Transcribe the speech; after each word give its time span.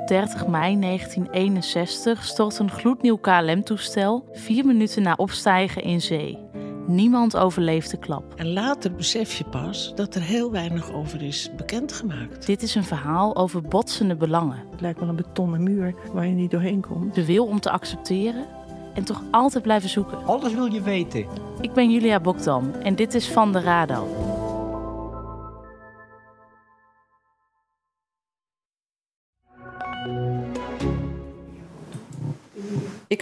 op 0.00 0.08
30 0.08 0.46
mei 0.46 0.80
1961 0.80 2.24
stort 2.24 2.58
een 2.58 2.70
gloednieuw 2.70 3.16
KLM-toestel 3.16 4.28
vier 4.32 4.66
minuten 4.66 5.02
na 5.02 5.14
opstijgen 5.16 5.82
in 5.82 6.00
zee. 6.00 6.38
Niemand 6.86 7.36
overleeft 7.36 7.90
de 7.90 7.96
klap. 7.96 8.34
En 8.34 8.52
later 8.52 8.92
besef 8.92 9.34
je 9.38 9.44
pas 9.44 9.92
dat 9.94 10.14
er 10.14 10.22
heel 10.22 10.50
weinig 10.50 10.92
over 10.92 11.22
is 11.22 11.50
bekendgemaakt. 11.56 12.46
Dit 12.46 12.62
is 12.62 12.74
een 12.74 12.84
verhaal 12.84 13.36
over 13.36 13.62
botsende 13.62 14.16
belangen. 14.16 14.62
Het 14.70 14.80
lijkt 14.80 15.00
wel 15.00 15.08
een 15.08 15.16
betonnen 15.16 15.62
muur 15.62 15.94
waar 16.12 16.26
je 16.26 16.34
niet 16.34 16.50
doorheen 16.50 16.80
komt. 16.80 17.14
De 17.14 17.26
wil 17.26 17.46
om 17.46 17.60
te 17.60 17.70
accepteren 17.70 18.46
en 18.94 19.04
toch 19.04 19.22
altijd 19.30 19.62
blijven 19.62 19.88
zoeken. 19.88 20.24
Alles 20.24 20.54
wil 20.54 20.66
je 20.72 20.82
weten. 20.82 21.26
Ik 21.60 21.72
ben 21.72 21.90
Julia 21.90 22.20
Bokdam 22.20 22.70
en 22.82 22.94
dit 22.94 23.14
is 23.14 23.28
Van 23.28 23.52
de 23.52 23.60
Rado. 23.60 24.35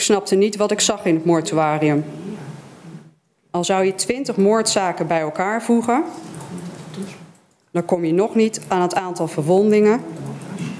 Snapte 0.05 0.35
niet 0.35 0.57
wat 0.57 0.71
ik 0.71 0.81
zag 0.81 1.05
in 1.05 1.15
het 1.15 1.25
mortuarium. 1.25 2.05
Al 3.51 3.65
zou 3.65 3.85
je 3.85 3.95
twintig 3.95 4.37
moordzaken 4.37 5.07
bij 5.07 5.21
elkaar 5.21 5.63
voegen, 5.63 6.05
dan 7.71 7.85
kom 7.85 8.05
je 8.05 8.13
nog 8.13 8.35
niet 8.35 8.61
aan 8.69 8.83
het 8.83 8.95
aantal 8.95 9.29
verwondingen 9.29 10.01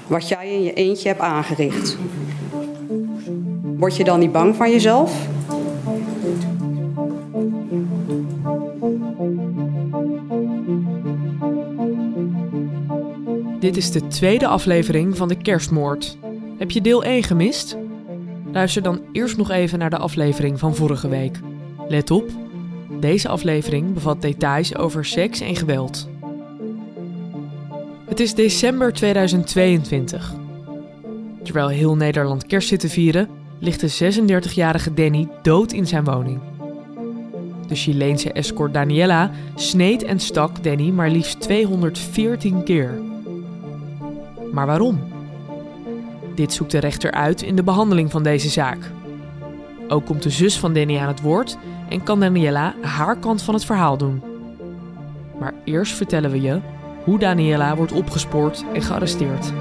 wat 0.07 0.27
jij 0.27 0.53
in 0.53 0.63
je 0.63 0.73
eentje 0.73 1.07
hebt 1.07 1.19
aangericht. 1.19 1.97
Word 3.77 3.95
je 3.95 4.03
dan 4.03 4.19
niet 4.19 4.31
bang 4.31 4.55
van 4.55 4.71
jezelf? 4.71 5.27
Dit 13.59 13.77
is 13.77 13.91
de 13.91 14.07
tweede 14.07 14.47
aflevering 14.47 15.17
van 15.17 15.27
de 15.27 15.37
Kerstmoord. 15.37 16.17
Heb 16.57 16.71
je 16.71 16.81
deel 16.81 17.03
1 17.03 17.23
gemist? 17.23 17.77
Luister 18.55 18.81
dan 18.81 19.01
eerst 19.11 19.37
nog 19.37 19.51
even 19.51 19.79
naar 19.79 19.89
de 19.89 19.97
aflevering 19.97 20.59
van 20.59 20.75
vorige 20.75 21.07
week. 21.07 21.39
Let 21.87 22.11
op, 22.11 22.29
deze 22.99 23.27
aflevering 23.27 23.93
bevat 23.93 24.21
details 24.21 24.75
over 24.75 25.05
seks 25.05 25.39
en 25.39 25.55
geweld. 25.55 26.09
Het 28.05 28.19
is 28.19 28.33
december 28.33 28.93
2022. 28.93 30.33
Terwijl 31.43 31.67
heel 31.67 31.95
Nederland 31.95 32.45
kerst 32.45 32.67
zit 32.67 32.79
te 32.79 32.89
vieren, 32.89 33.29
ligt 33.59 33.79
de 33.79 34.13
36-jarige 34.13 34.93
Danny 34.93 35.27
dood 35.41 35.71
in 35.71 35.87
zijn 35.87 36.03
woning. 36.03 36.39
De 37.67 37.75
Chileense 37.75 38.31
escort 38.31 38.73
Daniela 38.73 39.31
sneed 39.55 40.03
en 40.03 40.19
stak 40.19 40.63
Danny 40.63 40.89
maar 40.89 41.09
liefst 41.09 41.41
214 41.41 42.63
keer. 42.63 43.01
Maar 44.51 44.65
waarom? 44.65 45.14
Dit 46.35 46.53
zoekt 46.53 46.71
de 46.71 46.79
rechter 46.79 47.11
uit 47.11 47.41
in 47.41 47.55
de 47.55 47.63
behandeling 47.63 48.11
van 48.11 48.23
deze 48.23 48.49
zaak. 48.49 48.91
Ook 49.87 50.05
komt 50.05 50.23
de 50.23 50.29
zus 50.29 50.59
van 50.59 50.73
Danny 50.73 50.97
aan 50.97 51.07
het 51.07 51.21
woord 51.21 51.57
en 51.89 52.03
kan 52.03 52.19
Daniela 52.19 52.75
haar 52.81 53.17
kant 53.17 53.41
van 53.41 53.53
het 53.53 53.65
verhaal 53.65 53.97
doen. 53.97 54.21
Maar 55.39 55.53
eerst 55.63 55.93
vertellen 55.93 56.31
we 56.31 56.41
je 56.41 56.59
hoe 57.03 57.19
Daniela 57.19 57.75
wordt 57.75 57.91
opgespoord 57.91 58.65
en 58.73 58.81
gearresteerd. 58.81 59.51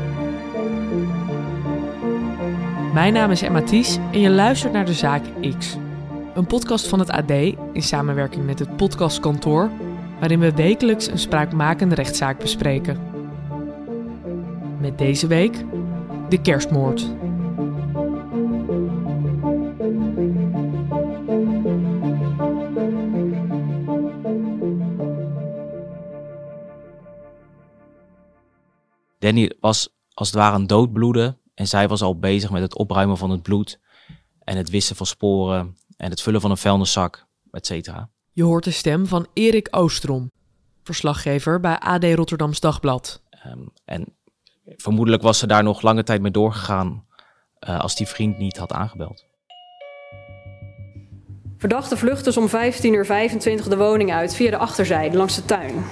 Mijn 2.92 3.12
naam 3.12 3.30
is 3.30 3.42
Emma 3.42 3.62
Thies 3.62 3.98
en 4.12 4.20
je 4.20 4.30
luistert 4.30 4.72
naar 4.72 4.86
de 4.86 4.92
Zaak 4.92 5.22
X. 5.58 5.76
Een 6.34 6.46
podcast 6.46 6.88
van 6.88 6.98
het 6.98 7.10
AD 7.10 7.30
in 7.72 7.82
samenwerking 7.82 8.46
met 8.46 8.58
het 8.58 8.76
podcastkantoor, 8.76 9.70
waarin 10.18 10.40
we 10.40 10.54
wekelijks 10.54 11.06
een 11.06 11.18
spraakmakende 11.18 11.94
rechtszaak 11.94 12.38
bespreken. 12.38 12.98
Met 14.80 14.98
deze 14.98 15.26
week 15.26 15.64
de 16.28 16.40
kerstmoord. 16.42 17.06
Danny 29.18 29.56
was 29.60 29.88
als 30.14 30.28
het 30.28 30.36
ware 30.36 30.56
een 30.56 30.66
doodbloede 30.66 31.38
en 31.54 31.68
zij 31.68 31.88
was 31.88 32.02
al 32.02 32.18
bezig 32.18 32.50
met 32.50 32.62
het 32.62 32.76
opruimen 32.76 33.16
van 33.16 33.30
het 33.30 33.42
bloed 33.42 33.80
en 34.38 34.56
het 34.56 34.70
wissen 34.70 34.96
van 34.96 35.06
sporen 35.06 35.76
en 35.96 36.10
het 36.10 36.22
vullen 36.22 36.40
van 36.40 36.50
een 36.50 36.56
vuilniszak, 36.56 37.26
et 37.50 37.66
cetera. 37.66 38.10
Je 38.32 38.42
hoort 38.42 38.64
de 38.64 38.70
stem 38.70 39.06
van 39.06 39.26
Erik 39.32 39.68
Oostrom, 39.70 40.30
verslaggever 40.82 41.60
bij 41.60 41.78
AD 41.78 42.04
Rotterdams 42.04 42.60
Dagblad. 42.60 43.22
Um, 43.46 43.72
en 43.84 44.16
vermoedelijk 44.66 45.22
was 45.22 45.38
ze 45.38 45.46
daar 45.46 45.62
nog 45.62 45.82
lange 45.82 46.02
tijd 46.02 46.20
mee 46.20 46.30
doorgegaan 46.30 47.04
uh, 47.68 47.80
als 47.80 47.96
die 47.96 48.06
vriend 48.06 48.38
niet 48.38 48.56
had 48.56 48.72
aangebeld. 48.72 49.24
Verdachte 51.58 51.96
vlucht 51.96 52.24
dus 52.24 52.36
om 52.36 52.48
15.25 52.48 52.52
uur 52.82 53.06
25 53.06 53.68
de 53.68 53.76
woning 53.76 54.12
uit 54.12 54.34
via 54.34 54.50
de 54.50 54.56
achterzijde 54.56 55.16
langs 55.16 55.34
de 55.34 55.44
tuin. 55.44 55.84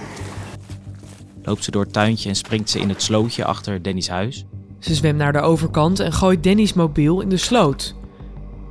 Loopt 1.43 1.65
ze 1.65 1.71
door 1.71 1.83
het 1.83 1.93
tuintje 1.93 2.29
en 2.29 2.37
springt 2.37 2.71
ze 2.71 2.79
in 2.79 2.89
het 2.89 3.03
slootje 3.03 3.45
achter 3.45 3.83
Danny's 3.83 4.09
huis. 4.09 4.45
Ze 4.79 4.95
zwemt 4.95 5.19
naar 5.19 5.33
de 5.33 5.41
overkant 5.41 6.01
en 6.01 6.13
gooit 6.13 6.45
Danny's 6.45 6.73
mobiel 6.73 7.21
in 7.21 7.29
de 7.29 7.37
sloot. 7.37 7.95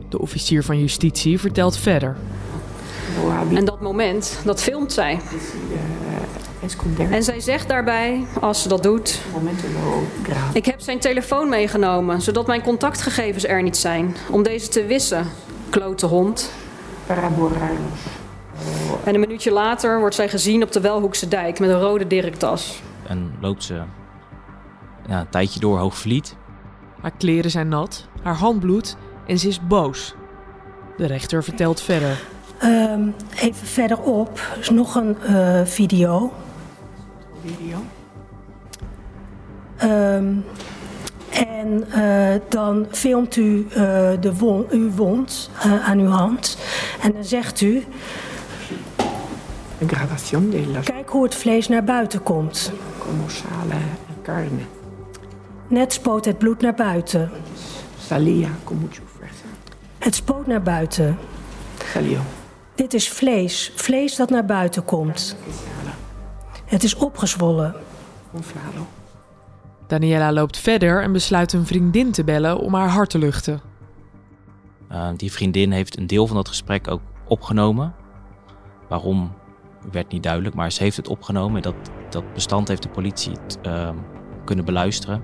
De 0.09 0.19
officier 0.19 0.63
van 0.63 0.79
justitie 0.79 1.39
vertelt 1.39 1.77
verder. 1.77 2.17
En 3.53 3.65
dat 3.65 3.81
moment, 3.81 4.41
dat 4.45 4.61
filmt 4.61 4.93
zij. 4.93 5.19
En 7.09 7.23
zij 7.23 7.39
zegt 7.39 7.67
daarbij, 7.67 8.25
als 8.39 8.61
ze 8.61 8.67
dat 8.67 8.83
doet... 8.83 9.21
Ik 10.53 10.65
heb 10.65 10.79
zijn 10.79 10.99
telefoon 10.99 11.49
meegenomen, 11.49 12.21
zodat 12.21 12.47
mijn 12.47 12.61
contactgegevens 12.61 13.47
er 13.47 13.63
niet 13.63 13.77
zijn. 13.77 14.15
Om 14.29 14.43
deze 14.43 14.67
te 14.67 14.85
wissen, 14.85 15.27
klote 15.69 16.05
hond. 16.05 16.51
En 19.03 19.13
een 19.13 19.19
minuutje 19.19 19.51
later 19.51 19.99
wordt 19.99 20.15
zij 20.15 20.29
gezien 20.29 20.63
op 20.63 20.71
de 20.71 20.81
Welhoekse 20.81 21.27
dijk 21.27 21.59
met 21.59 21.69
een 21.69 21.79
rode 21.79 22.07
dirktas. 22.07 22.81
En 23.07 23.33
loopt 23.41 23.63
ze 23.63 23.81
ja, 25.07 25.19
een 25.19 25.29
tijdje 25.29 25.59
door 25.59 25.77
Hoogvliet. 25.77 26.35
Haar 27.01 27.11
kleren 27.17 27.51
zijn 27.51 27.67
nat, 27.67 28.07
haar 28.21 28.35
hand 28.35 28.59
bloedt 28.59 28.97
en 29.27 29.39
ze 29.39 29.47
is 29.47 29.67
boos. 29.67 30.15
De 30.97 31.05
rechter 31.05 31.43
vertelt 31.43 31.81
verder. 31.81 32.23
Um, 32.63 33.13
even 33.35 33.67
verderop 33.67 34.39
is 34.59 34.69
nog 34.69 34.95
een 34.95 35.17
uh, 35.29 35.61
video. 35.65 36.31
Video? 37.45 37.77
Um, 39.83 40.45
en 41.29 41.83
uh, 41.95 42.33
dan 42.49 42.87
filmt 42.91 43.35
u 43.35 43.67
uh, 43.69 43.75
de 44.19 44.35
wond, 44.37 44.71
uw 44.71 44.91
wond 44.91 45.49
aan 45.85 45.99
uw 45.99 46.09
hand. 46.09 46.57
En 47.01 47.11
dan 47.11 47.23
zegt 47.23 47.61
u... 47.61 47.83
Kijk 50.83 51.09
hoe 51.09 51.23
het 51.23 51.35
vlees 51.35 51.67
naar 51.67 51.83
buiten 51.83 52.23
komt. 52.23 52.71
carne. 54.23 54.61
Net 55.67 55.93
spoot 55.93 56.25
het 56.25 56.37
bloed 56.37 56.61
naar 56.61 56.73
buiten. 56.73 57.31
Salia, 57.99 58.49
Het 59.97 60.15
spoot 60.15 60.47
naar 60.47 60.61
buiten. 60.61 61.17
Dit 62.75 62.93
is 62.93 63.09
vlees. 63.09 63.71
Vlees 63.75 64.15
dat 64.15 64.29
naar 64.29 64.45
buiten 64.45 64.85
komt. 64.85 65.35
Het 66.71 66.83
is 66.83 66.95
opgezwollen. 66.95 67.75
Daniela 69.87 70.33
loopt 70.33 70.57
verder 70.57 71.03
en 71.03 71.11
besluit 71.11 71.53
een 71.53 71.65
vriendin 71.65 72.11
te 72.11 72.23
bellen 72.23 72.59
om 72.59 72.73
haar 72.73 72.89
hart 72.89 73.09
te 73.09 73.17
luchten. 73.17 73.61
Uh, 74.91 75.07
die 75.15 75.31
vriendin 75.31 75.71
heeft 75.71 75.97
een 75.97 76.07
deel 76.07 76.27
van 76.27 76.35
dat 76.35 76.47
gesprek 76.47 76.87
ook 76.87 77.01
opgenomen. 77.27 77.93
Waarom 78.87 79.33
werd 79.91 80.11
niet 80.11 80.23
duidelijk, 80.23 80.55
maar 80.55 80.71
ze 80.71 80.83
heeft 80.83 80.97
het 80.97 81.07
opgenomen. 81.07 81.61
Dat, 81.61 81.75
dat 82.09 82.33
bestand 82.33 82.67
heeft 82.67 82.83
de 82.83 82.89
politie 82.89 83.33
uh, 83.67 83.89
kunnen 84.45 84.65
beluisteren. 84.65 85.23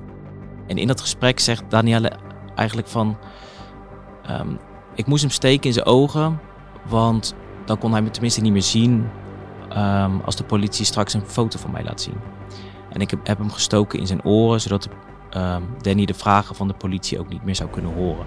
En 0.66 0.78
in 0.78 0.88
dat 0.88 1.02
gesprek 1.02 1.40
zegt 1.40 1.64
Danielle 1.70 2.12
eigenlijk 2.56 2.88
van... 2.88 3.18
Um, 4.30 4.60
ik 4.96 5.06
moest 5.06 5.22
hem 5.22 5.32
steken 5.32 5.68
in 5.68 5.74
zijn 5.74 5.86
ogen, 5.86 6.40
want 6.88 7.36
dan 7.66 7.78
kon 7.78 7.92
hij 7.92 8.02
me 8.02 8.10
tenminste 8.10 8.42
niet 8.42 8.52
meer 8.52 8.62
zien... 8.62 9.10
Um, 9.78 10.22
als 10.26 10.36
de 10.36 10.44
politie 10.44 10.86
straks 10.86 11.14
een 11.14 11.26
foto 11.26 11.60
van 11.60 11.72
mij 11.72 11.84
laat 11.84 12.02
zien. 12.02 12.18
En 12.90 13.02
ik 13.02 13.10
heb, 13.10 13.28
heb 13.28 13.38
hem 13.38 13.52
gestoken 13.52 14.00
in 14.00 14.08
zijn 14.08 14.26
oren, 14.26 14.62
zodat 14.62 14.88
um, 15.38 15.64
Danny 15.82 16.06
de 16.06 16.14
vragen 16.14 16.56
van 16.56 16.68
de 16.68 16.74
politie 16.74 17.20
ook 17.20 17.30
niet 17.30 17.44
meer 17.44 17.56
zou 17.56 17.70
kunnen 17.70 17.94
horen. 17.94 18.26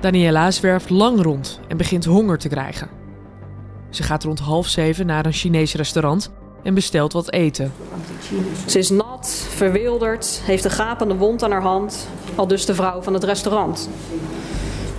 Daniela 0.00 0.50
zwerft 0.50 0.90
lang 0.90 1.22
rond 1.22 1.60
en 1.68 1.76
begint 1.76 2.04
honger 2.04 2.38
te 2.38 2.48
krijgen. 2.48 2.88
Ze 3.90 4.02
gaat 4.02 4.24
rond 4.24 4.38
half 4.38 4.66
zeven 4.66 5.06
naar 5.06 5.26
een 5.26 5.32
Chinees 5.32 5.74
restaurant 5.74 6.32
en 6.62 6.74
bestelt 6.74 7.12
wat 7.12 7.30
eten. 7.32 7.72
Ze 8.66 8.78
is 8.78 8.90
nat, 8.90 9.46
verwilderd, 9.48 10.40
heeft 10.44 10.64
een 10.64 10.70
gapende 10.70 11.16
wond 11.16 11.42
aan 11.42 11.50
haar 11.50 11.62
hand, 11.62 12.08
al 12.34 12.46
dus 12.46 12.66
de 12.66 12.74
vrouw 12.74 13.02
van 13.02 13.14
het 13.14 13.24
restaurant. 13.24 13.88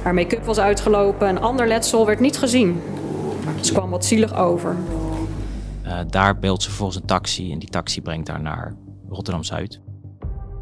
Haar 0.01 0.13
make-up 0.13 0.45
was 0.45 0.59
uitgelopen 0.59 1.27
en 1.27 1.41
ander 1.41 1.67
letsel 1.67 2.05
werd 2.05 2.19
niet 2.19 2.37
gezien. 2.37 2.81
Ze 3.61 3.73
kwam 3.73 3.89
wat 3.89 4.05
zielig 4.05 4.35
over. 4.35 4.75
Uh, 5.85 5.99
daar 6.07 6.39
belt 6.39 6.63
ze 6.63 6.71
volgens 6.71 6.97
een 6.97 7.05
taxi 7.05 7.51
en 7.51 7.59
die 7.59 7.69
taxi 7.69 8.01
brengt 8.01 8.27
haar 8.27 8.41
naar 8.41 8.75
Rotterdam 9.09 9.43
Zuid. 9.43 9.81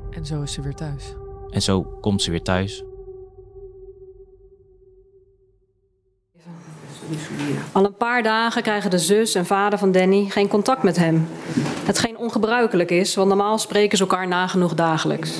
En 0.09 0.25
zo 0.25 0.41
is 0.41 0.53
ze 0.53 0.61
weer 0.61 0.75
thuis. 0.75 1.15
En 1.49 1.61
zo 1.61 1.81
komt 1.81 2.21
ze 2.21 2.31
weer 2.31 2.41
thuis. 2.41 2.83
Al 7.71 7.85
een 7.85 7.97
paar 7.97 8.23
dagen 8.23 8.61
krijgen 8.61 8.89
de 8.89 8.97
zus 8.97 9.35
en 9.35 9.45
vader 9.45 9.79
van 9.79 9.91
Danny 9.91 10.25
geen 10.29 10.47
contact 10.47 10.83
met 10.83 10.97
hem. 10.97 11.27
Hetgeen 11.85 12.17
ongebruikelijk 12.17 12.91
is, 12.91 13.15
want 13.15 13.27
normaal 13.27 13.57
spreken 13.57 13.97
ze 13.97 14.03
elkaar 14.03 14.27
nagenoeg 14.27 14.73
dagelijks. 14.73 15.37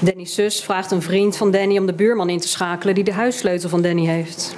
Danny's 0.00 0.34
zus 0.34 0.64
vraagt 0.64 0.90
een 0.90 1.02
vriend 1.02 1.36
van 1.36 1.50
Danny 1.50 1.78
om 1.78 1.86
de 1.86 1.94
buurman 1.94 2.28
in 2.28 2.40
te 2.40 2.48
schakelen 2.48 2.94
die 2.94 3.04
de 3.04 3.12
huissleutel 3.12 3.68
van 3.68 3.82
Danny 3.82 4.06
heeft. 4.06 4.56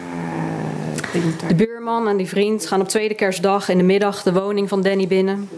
De 1.48 1.54
buurman 1.54 2.08
en 2.08 2.16
die 2.16 2.26
vriend 2.26 2.66
gaan 2.66 2.80
op 2.80 2.88
tweede 2.88 3.14
kerstdag 3.14 3.68
in 3.68 3.78
de 3.78 3.84
middag 3.84 4.22
de 4.22 4.32
woning 4.32 4.68
van 4.68 4.82
Danny 4.82 5.06
binnen 5.06 5.48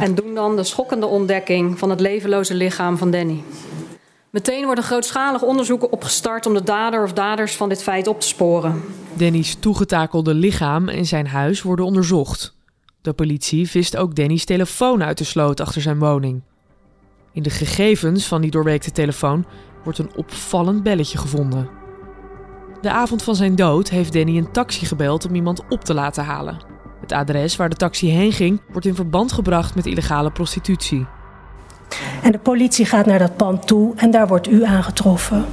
en 0.00 0.14
doen 0.14 0.34
dan 0.34 0.56
de 0.56 0.64
schokkende 0.64 1.06
ontdekking 1.06 1.78
van 1.78 1.90
het 1.90 2.00
levenloze 2.00 2.54
lichaam 2.54 2.98
van 2.98 3.10
Danny. 3.10 3.42
Meteen 4.30 4.64
wordt 4.64 4.80
een 4.80 4.86
grootschalig 4.86 5.42
onderzoek 5.42 5.92
opgestart 5.92 6.46
om 6.46 6.54
de 6.54 6.62
dader 6.62 7.02
of 7.02 7.12
daders 7.12 7.56
van 7.56 7.68
dit 7.68 7.82
feit 7.82 8.06
op 8.06 8.20
te 8.20 8.26
sporen. 8.26 8.82
Danny's 9.12 9.56
toegetakelde 9.60 10.34
lichaam 10.34 10.88
en 10.88 11.06
zijn 11.06 11.26
huis 11.26 11.62
worden 11.62 11.84
onderzocht. 11.84 12.54
De 13.00 13.12
politie 13.12 13.70
vist 13.70 13.96
ook 13.96 14.14
Danny's 14.14 14.44
telefoon 14.44 15.02
uit 15.02 15.18
de 15.18 15.24
sloot 15.24 15.60
achter 15.60 15.82
zijn 15.82 15.98
woning. 15.98 16.42
In 17.32 17.42
de 17.42 17.50
gegevens 17.50 18.26
van 18.26 18.40
die 18.40 18.50
doorweekte 18.50 18.92
telefoon 18.92 19.44
wordt 19.82 19.98
een 19.98 20.16
opvallend 20.16 20.82
belletje 20.82 21.18
gevonden. 21.18 21.83
De 22.84 22.90
avond 22.90 23.22
van 23.22 23.34
zijn 23.34 23.54
dood 23.54 23.88
heeft 23.88 24.12
Danny 24.12 24.36
een 24.36 24.50
taxi 24.50 24.86
gebeld 24.86 25.26
om 25.26 25.34
iemand 25.34 25.62
op 25.68 25.84
te 25.84 25.94
laten 25.94 26.24
halen. 26.24 26.56
Het 27.00 27.12
adres 27.12 27.56
waar 27.56 27.68
de 27.68 27.76
taxi 27.76 28.10
heen 28.10 28.32
ging 28.32 28.60
wordt 28.70 28.86
in 28.86 28.94
verband 28.94 29.32
gebracht 29.32 29.74
met 29.74 29.86
illegale 29.86 30.30
prostitutie. 30.30 31.06
En 32.22 32.32
de 32.32 32.38
politie 32.38 32.84
gaat 32.84 33.06
naar 33.06 33.18
dat 33.18 33.36
pand 33.36 33.66
toe 33.66 33.92
en 33.96 34.10
daar 34.10 34.26
wordt 34.26 34.48
u 34.48 34.64
aangetroffen. 34.64 35.44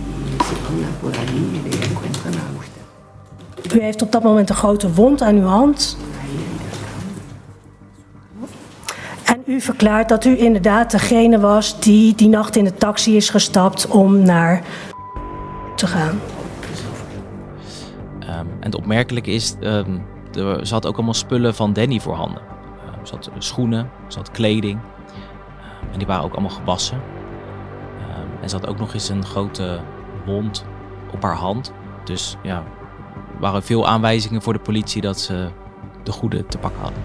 U 3.73 3.81
heeft 3.81 4.01
op 4.01 4.11
dat 4.11 4.23
moment 4.23 4.49
een 4.49 4.55
grote 4.55 4.93
wond 4.93 5.21
aan 5.21 5.35
uw 5.35 5.47
hand. 5.47 5.97
En 9.23 9.43
u 9.45 9.61
verklaart 9.61 10.09
dat 10.09 10.25
u 10.25 10.37
inderdaad 10.37 10.91
degene 10.91 11.39
was 11.39 11.79
die 11.79 12.15
die 12.15 12.29
nacht 12.29 12.55
in 12.55 12.63
de 12.63 12.73
taxi 12.73 13.15
is 13.15 13.29
gestapt 13.29 13.87
om 13.87 14.21
naar 14.21 14.63
te 15.75 15.87
gaan. 15.87 16.19
En 18.61 18.71
het 18.71 18.75
opmerkelijke 18.75 19.31
is, 19.31 19.55
um, 19.61 20.01
er, 20.33 20.65
ze 20.65 20.73
had 20.73 20.85
ook 20.85 20.95
allemaal 20.95 21.13
spullen 21.13 21.55
van 21.55 21.73
Danny 21.73 21.99
voorhanden. 21.99 22.41
Um, 22.41 23.05
ze 23.05 23.13
had 23.13 23.29
schoenen, 23.37 23.89
ze 24.07 24.17
had 24.17 24.31
kleding. 24.31 24.79
en 25.91 25.97
die 25.97 26.07
waren 26.07 26.23
ook 26.23 26.33
allemaal 26.33 26.49
gewassen. 26.49 27.01
en 28.41 28.49
ze 28.49 28.55
had 28.55 28.67
ook 28.67 28.79
nog 28.79 28.93
eens 28.93 29.09
een 29.09 29.25
grote 29.25 29.79
wond 30.25 30.65
op 31.13 31.23
haar 31.23 31.35
hand. 31.35 31.73
Dus 32.03 32.37
ja, 32.43 32.55
er 33.33 33.39
waren 33.39 33.63
veel 33.63 33.87
aanwijzingen 33.87 34.41
voor 34.41 34.53
de 34.53 34.59
politie 34.59 35.01
dat 35.01 35.19
ze 35.19 35.47
de 36.03 36.11
goede 36.11 36.45
te 36.45 36.57
pakken 36.57 36.81
hadden. 36.81 37.03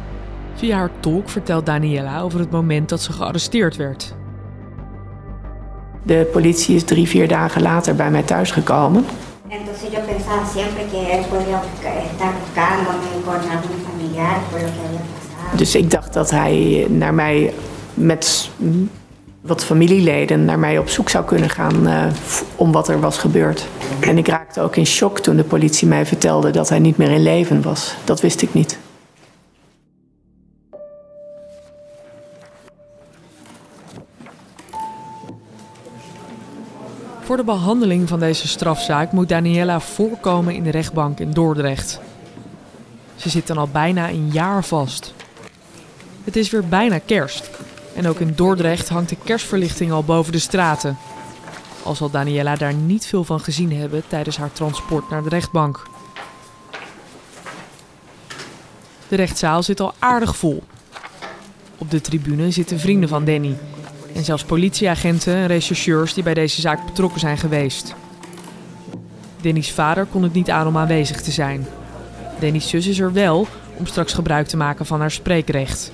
Via 0.55 0.77
haar 0.77 0.91
tolk 1.01 1.29
vertelt 1.29 1.67
Daniela 1.67 2.21
over 2.21 2.41
het 2.41 2.51
moment 2.51 2.89
dat 2.89 3.01
ze 3.01 3.13
gearresteerd 3.13 3.77
werd. 3.77 4.15
De 6.03 6.29
politie 6.33 6.75
is 6.75 6.85
drie, 6.85 7.09
vier 7.09 7.29
dagen 7.29 7.63
later 7.63 7.95
bij 7.95 8.11
mij 8.11 8.23
thuisgekomen. 8.23 9.05
Entonces 9.87 10.09
yo 10.09 10.15
pensaba 10.15 10.47
siempre 10.47 10.85
que 10.87 11.15
él 11.15 11.25
podía 11.27 11.63
estar 12.11 12.35
buscándome 12.41 13.23
con 13.25 13.37
algún 13.37 13.85
familiar. 13.85 14.41
Dus 15.57 15.75
ik 15.75 15.91
dacht 15.91 16.13
dat 16.13 16.31
hij 16.31 16.87
naar 16.89 17.15
mij 17.15 17.53
met 17.95 18.51
wat 19.41 19.65
familieleden 19.65 20.45
naar 20.45 20.59
mij 20.59 20.79
op 20.79 20.89
zoek 20.89 21.09
zou 21.09 21.25
kunnen 21.25 21.51
gaan 21.51 21.87
uh, 21.87 22.05
om 22.57 22.73
wat 22.73 22.89
er 22.89 23.01
was 23.01 23.19
gebeurd. 23.19 23.67
En 24.01 24.19
ik 24.19 24.29
raakte 24.29 24.61
ook 24.61 24.77
in 24.77 24.87
shock 24.87 25.19
toen 25.19 25.37
de 25.37 25.45
politie 25.45 25.89
mij 25.89 26.07
vertelde 26.07 26.51
dat 26.51 26.69
hij 26.69 26.79
niet 26.79 26.97
meer 26.97 27.11
in 27.11 27.23
leven 27.23 27.63
was. 27.63 27.95
Dat 28.05 28.21
wist 28.21 28.43
ik 28.43 28.55
niet. 28.55 28.79
Voor 37.27 37.37
de 37.37 37.45
behandeling 37.45 38.09
van 38.09 38.21
deze 38.21 38.49
strafzaak 38.49 39.13
moet 39.13 39.29
Daniela 39.29 39.81
voorkomen 39.81 40.55
in 40.55 40.63
de 40.63 40.71
rechtbank 40.71 41.19
in 41.19 41.31
Dordrecht. 41.31 42.01
Ze 43.17 43.29
zit 43.29 43.47
dan 43.47 43.57
al 43.57 43.69
bijna 43.69 44.09
een 44.09 44.31
jaar 44.33 44.65
vast. 44.65 45.15
Het 46.25 46.37
is 46.37 46.51
weer 46.51 46.69
bijna 46.69 46.99
kerst. 46.99 47.51
En 47.95 48.09
ook 48.09 48.21
in 48.21 48.33
Dordrecht 48.37 48.89
hangt 48.89 49.09
de 49.09 49.17
kerstverlichting 49.25 49.93
al 49.93 50.05
boven 50.05 50.33
de 50.33 50.39
straten. 50.39 50.97
Al 51.83 51.95
zal 51.95 52.11
Daniela 52.11 52.57
daar 52.57 52.75
niet 52.75 53.07
veel 53.07 53.25
van 53.25 53.41
gezien 53.41 53.73
hebben 53.73 54.03
tijdens 54.09 54.37
haar 54.37 54.53
transport 54.53 55.11
naar 55.11 55.23
de 55.23 55.29
rechtbank. 55.29 55.87
De 59.09 59.17
rechtszaal 59.17 59.63
zit 59.63 59.81
al 59.81 59.95
aardig 59.99 60.37
vol. 60.37 60.63
Op 61.79 61.91
de 61.91 62.01
tribune 62.01 62.51
zitten 62.51 62.79
vrienden 62.79 63.09
van 63.09 63.25
Danny, 63.25 63.57
en 64.17 64.25
zelfs 64.25 64.45
politieagenten 64.45 65.35
en 65.35 65.47
rechercheurs 65.47 66.15
die 66.15 66.23
bij 66.23 66.35
deze 66.35 66.61
zaak 66.61 66.85
betrokken 66.85 67.21
zijn 67.21 67.39
geweest. 67.39 67.95
Danny's 69.41 69.73
vader 69.73 70.05
kon 70.05 70.23
het 70.23 70.33
niet 70.33 70.51
aan 70.51 70.67
om 70.67 70.77
aanwezig 70.77 71.23
te 71.23 71.31
zijn. 71.31 71.67
Danny's 72.41 72.69
zus 72.69 72.87
is 72.87 72.99
er 72.99 73.13
wel 73.13 73.47
om 73.77 73.87
straks 73.87 74.13
gebruik 74.13 74.47
te 74.47 74.57
maken 74.57 74.87
van 74.87 75.01
haar 75.01 75.11
spreekrecht. 75.11 75.93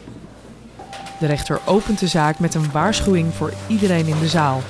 De 1.21 1.27
rechter 1.27 1.61
opent 1.65 1.99
de 1.99 2.07
zaak 2.07 2.39
met 2.39 2.55
een 2.55 2.71
waarschuwing 2.73 3.35
voor 3.35 3.53
iedereen 3.67 4.07
in 4.07 4.19
de 4.21 4.29
zaal. 4.29 4.63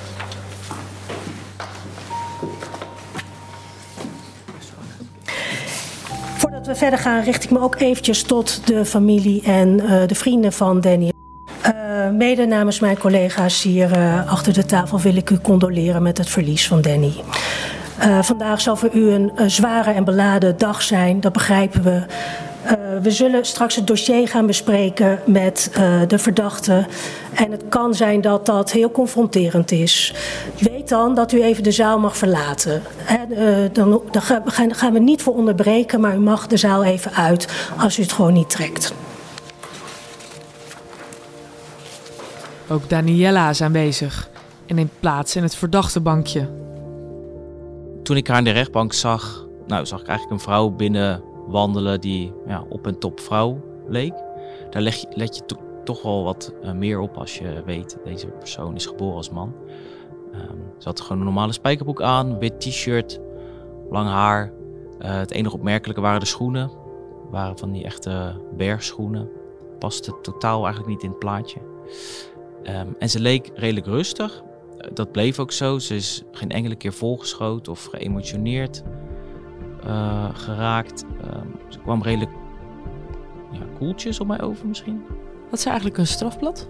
Voordat 6.37 6.67
we 6.67 6.75
verder 6.75 6.99
gaan, 6.99 7.23
richt 7.23 7.43
ik 7.43 7.51
me 7.51 7.59
ook 7.59 7.79
eventjes 7.79 8.23
tot 8.23 8.67
de 8.67 8.85
familie 8.85 9.41
en 9.43 9.79
uh, 9.81 10.07
de 10.07 10.15
vrienden 10.15 10.53
van 10.53 10.81
Danny. 10.81 11.12
Mede 12.13 12.45
namens 12.45 12.79
mijn 12.79 12.97
collega's 12.97 13.61
hier 13.61 13.97
uh, 13.97 14.31
achter 14.31 14.53
de 14.53 14.65
tafel 14.65 14.99
wil 14.99 15.15
ik 15.15 15.29
u 15.29 15.37
condoleren 15.37 16.03
met 16.03 16.17
het 16.17 16.29
verlies 16.29 16.67
van 16.67 16.81
Danny. 16.81 17.13
Uh, 18.05 18.21
vandaag 18.21 18.61
zal 18.61 18.75
voor 18.75 18.89
u 18.93 19.09
een, 19.09 19.31
zware 19.45 19.91
en 19.91 20.03
beladen 20.03 20.57
dag 20.57 20.81
zijn, 20.81 21.19
dat 21.19 21.33
begrijpen 21.33 21.83
we. 21.83 22.01
we 23.01 23.11
zullen 23.11 23.45
straks 23.45 23.75
het 23.75 23.87
dossier 23.87 24.27
gaan 24.27 24.45
bespreken 24.45 25.19
met 25.25 25.71
de 26.07 26.17
verdachte. 26.17 26.85
En 27.33 27.51
het 27.51 27.63
kan 27.69 27.93
zijn 27.93 28.21
dat 28.21 28.45
dat 28.45 28.71
heel 28.71 28.91
confronterend 28.91 29.71
is. 29.71 30.13
Weet 30.59 30.89
dan 30.89 31.15
dat 31.15 31.31
u 31.31 31.43
even 31.43 31.63
de 31.63 31.71
zaal 31.71 31.99
mag 31.99 32.17
verlaten. 32.17 32.81
En, 33.05 33.27
dan, 33.73 34.01
dan 34.11 34.21
gaan 34.75 34.93
we 34.93 34.99
niet 34.99 35.21
voor 35.21 35.33
onderbreken, 35.35 36.01
maar 36.01 36.15
u 36.15 36.19
mag 36.19 36.47
de 36.47 36.57
zaal 36.57 36.83
even 36.83 37.13
uit 37.13 37.47
als 37.77 37.97
u 37.97 38.01
het 38.01 38.11
gewoon 38.11 38.33
niet 38.33 38.49
trekt. 38.49 38.93
Ook 42.73 42.89
Daniela 42.89 43.49
is 43.49 43.61
aanwezig 43.61 44.29
en 44.65 44.75
neemt 44.75 44.99
plaats 44.99 45.35
in 45.35 45.43
het 45.43 45.55
verdachte 45.55 45.99
bankje. 45.99 46.49
Toen 48.03 48.17
ik 48.17 48.27
haar 48.27 48.37
in 48.37 48.43
de 48.43 48.51
rechtbank 48.51 48.93
zag, 48.93 49.47
nou, 49.67 49.85
zag 49.85 50.01
ik 50.01 50.07
eigenlijk 50.07 50.39
een 50.39 50.45
vrouw 50.45 50.69
binnen 50.69 51.23
wandelen 51.47 52.01
die 52.01 52.33
ja, 52.47 52.63
op 52.69 52.85
een 52.85 52.99
top 52.99 53.19
vrouw 53.19 53.61
leek. 53.87 54.13
Daar 54.69 54.81
leg 54.81 54.95
je, 54.95 55.07
let 55.13 55.35
je 55.35 55.45
to 55.45 55.57
toch 55.83 56.01
wel 56.01 56.23
wat 56.23 56.53
uh, 56.63 56.71
meer 56.71 56.99
op 56.99 57.17
als 57.17 57.37
je 57.37 57.61
weet 57.65 57.97
deze 58.03 58.27
persoon 58.27 58.75
is 58.75 58.85
geboren 58.85 59.15
als 59.15 59.29
man. 59.29 59.53
Um, 60.33 60.63
ze 60.77 60.87
had 60.87 61.01
gewoon 61.01 61.17
een 61.17 61.23
normale 61.23 61.51
spijkerbroek 61.51 62.01
aan, 62.01 62.39
wit 62.39 62.59
t-shirt, 62.59 63.19
lang 63.89 64.07
haar. 64.09 64.53
Uh, 64.99 65.11
het 65.11 65.31
enige 65.31 65.55
opmerkelijke 65.55 66.01
waren 66.01 66.19
de 66.19 66.25
schoenen. 66.25 66.71
waren 67.29 67.57
van 67.57 67.71
die 67.71 67.83
echte 67.83 68.41
bergschoenen. 68.57 69.29
Paste 69.79 70.13
totaal 70.21 70.63
eigenlijk 70.63 70.93
niet 70.93 71.03
in 71.03 71.09
het 71.09 71.19
plaatje. 71.19 71.59
Um, 72.67 72.95
en 72.99 73.09
ze 73.09 73.19
leek 73.19 73.51
redelijk 73.55 73.85
rustig. 73.85 74.43
Dat 74.93 75.11
bleef 75.11 75.39
ook 75.39 75.51
zo. 75.51 75.79
Ze 75.79 75.95
is 75.95 76.23
geen 76.31 76.49
enkele 76.49 76.75
keer 76.75 76.93
volgeschoten 76.93 77.71
of 77.71 77.85
geëmotioneerd 77.85 78.83
uh, 79.85 80.29
geraakt. 80.33 81.05
Um, 81.25 81.55
ze 81.69 81.79
kwam 81.79 82.03
redelijk 82.03 82.31
ja, 83.51 83.59
koeltjes 83.77 84.19
op 84.19 84.27
mij 84.27 84.41
over 84.41 84.67
misschien. 84.67 85.03
Had 85.49 85.59
ze 85.59 85.65
eigenlijk 85.65 85.97
een 85.97 86.07
strafblad? 86.07 86.65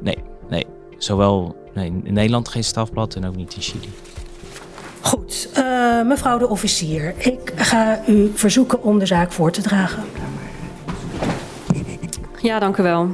Nee, 0.00 0.18
nee. 0.48 0.66
Zowel 0.98 1.56
nee, 1.74 1.92
in 2.02 2.12
Nederland 2.12 2.48
geen 2.48 2.64
strafblad 2.64 3.14
en 3.14 3.24
ook 3.24 3.36
niet 3.36 3.54
in 3.54 3.62
Chili. 3.62 3.88
Goed, 5.00 5.50
uh, 5.56 6.02
mevrouw 6.02 6.38
de 6.38 6.48
officier. 6.48 7.14
Ik 7.18 7.52
ga 7.56 8.08
u 8.08 8.30
verzoeken 8.34 8.82
om 8.82 8.98
de 8.98 9.06
zaak 9.06 9.32
voor 9.32 9.52
te 9.52 9.62
dragen. 9.62 10.02
Ja, 12.42 12.58
dank 12.58 12.76
u 12.76 12.82
wel. 12.82 13.08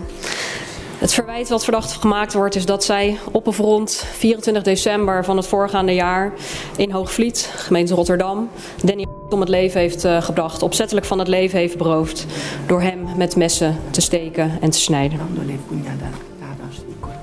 Het 1.07 1.15
verwijt 1.15 1.49
wat 1.49 1.65
verdacht 1.65 1.93
gemaakt 1.93 2.33
wordt 2.33 2.55
is 2.55 2.67
dat 2.67 2.85
zij 2.85 3.19
op 3.33 3.47
of 3.47 3.59
rond 3.59 3.93
24 4.13 4.63
december 4.63 5.25
van 5.25 5.37
het 5.37 5.47
voorgaande 5.47 5.95
jaar 5.95 6.33
in 6.77 6.91
Hoogvliet, 6.91 7.53
gemeente 7.57 7.95
Rotterdam, 7.95 8.49
Danny 8.83 9.07
om 9.29 9.41
het 9.41 9.49
leven 9.49 9.81
heeft 9.81 10.05
uh, 10.05 10.23
gebracht, 10.23 10.63
opzettelijk 10.63 11.07
van 11.07 11.19
het 11.19 11.29
leven 11.29 11.59
heeft 11.59 11.79
beroofd 11.79 12.27
door 12.67 12.81
hem 12.81 13.17
met 13.17 13.37
messen 13.37 13.77
te 13.91 14.01
steken 14.01 14.59
en 14.61 14.71
te 14.71 14.79
snijden. 14.79 15.19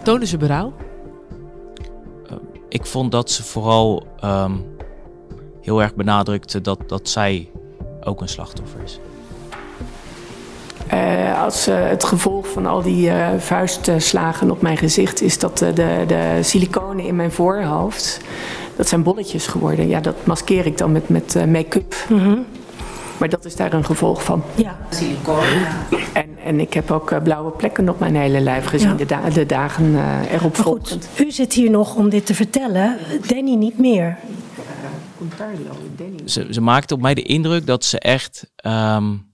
Tonen 0.04 0.28
ze 0.28 0.38
berouw? 0.38 0.74
ik 2.70 2.86
vond 2.86 3.12
dat 3.12 3.32
ze 3.32 3.44
vooral 3.44 4.04
ehm, 4.20 4.54
heel 5.62 5.82
erg 5.82 5.96
benadrukte 5.96 6.62
dat, 6.62 6.80
dat 6.88 7.10
zij 7.10 7.50
ook 8.04 8.22
een 8.22 8.30
slachtoffer 8.30 8.82
is. 8.84 9.00
Uh, 10.94 11.44
als 11.44 11.68
uh, 11.68 11.76
het 11.90 12.04
gevolg 12.04 12.48
van 12.48 12.66
al 12.66 12.82
die 12.82 13.08
uh, 13.08 13.28
vuistslagen 13.38 14.52
op 14.52 14.62
mijn 14.62 14.78
gezicht 14.78 15.22
is 15.22 15.40
dat 15.40 15.58
de, 15.58 15.74
de 16.08 16.40
siliconen 16.42 17.06
in 17.06 17.16
mijn 17.16 17.32
voorhoofd, 17.32 18.20
dat 18.76 18.88
zijn 18.88 19.04
bolletjes 19.04 19.48
geworden. 19.48 19.88
Ja, 19.88 20.00
dat 20.00 20.26
maskeer 20.26 20.66
ik 20.66 20.78
dan 20.78 20.92
met, 20.92 21.10
met 21.10 21.46
make-up. 21.48 21.96
Mm 22.10 22.20
-hmm. 22.20 22.46
Maar 23.18 23.30
dat 23.30 23.46
is 23.46 23.56
daar 23.56 23.74
een 23.74 23.86
gevolg 23.86 24.24
van. 24.24 24.44
Ja. 24.56 24.78
Siliconen. 24.90 25.68
En, 26.14 26.30
en 26.44 26.60
ik 26.60 26.74
heb 26.74 26.92
ook 26.92 27.24
blauwe 27.24 27.52
plekken 27.52 27.90
op 27.90 28.00
mijn 28.00 28.16
hele 28.16 28.40
lijf 28.40 28.66
gezien, 28.66 28.90
ja. 28.90 28.96
de, 28.96 29.06
da 29.06 29.30
de, 29.30 29.46
dagen 29.46 29.96
erop 30.32 30.56
volgend. 30.56 31.10
U 31.20 31.32
zit 31.32 31.54
hier 31.54 31.70
nog 31.70 31.96
om 31.96 32.10
dit 32.10 32.26
te 32.26 32.36
vertellen, 32.36 32.98
Danny 33.28 33.56
niet 33.56 33.80
meer. 33.80 34.18
Ze, 36.26 36.48
ze 36.50 36.62
maakte 36.62 36.94
op 36.94 37.02
mij 37.02 37.14
de 37.14 37.24
indruk 37.24 37.66
dat 37.66 37.84
ze 37.84 38.00
echt. 38.00 38.52
Um, 38.66 39.33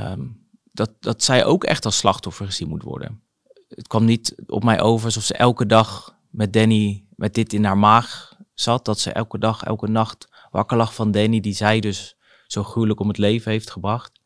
um, 0.00 0.48
dat, 0.72 0.90
dat 1.00 1.22
zij 1.22 1.44
ook 1.44 1.64
echt 1.64 1.84
als 1.84 1.96
slachtoffer 1.96 2.46
gezien 2.46 2.68
moet 2.68 2.82
worden. 2.82 3.22
Het 3.68 3.86
kwam 3.86 4.04
niet 4.04 4.34
op 4.46 4.64
mij 4.64 4.80
over 4.80 5.06
alsof 5.06 5.22
ze 5.22 5.34
elke 5.34 5.66
dag 5.66 6.16
met 6.30 6.52
Danny 6.52 7.06
met 7.16 7.34
dit 7.34 7.52
in 7.52 7.64
haar 7.64 7.78
maag 7.78 8.36
zat. 8.54 8.84
Dat 8.84 9.00
ze 9.00 9.12
elke 9.12 9.38
dag, 9.38 9.62
elke 9.62 9.88
nacht 9.88 10.28
wakker 10.50 10.76
lag 10.76 10.94
van 10.94 11.10
Danny, 11.10 11.40
die 11.40 11.54
zij 11.54 11.80
dus 11.80 12.16
zo 12.46 12.62
gruwelijk 12.62 13.00
om 13.00 13.08
het 13.08 13.18
leven 13.18 13.50
heeft 13.50 13.70
gebracht. 13.70 14.20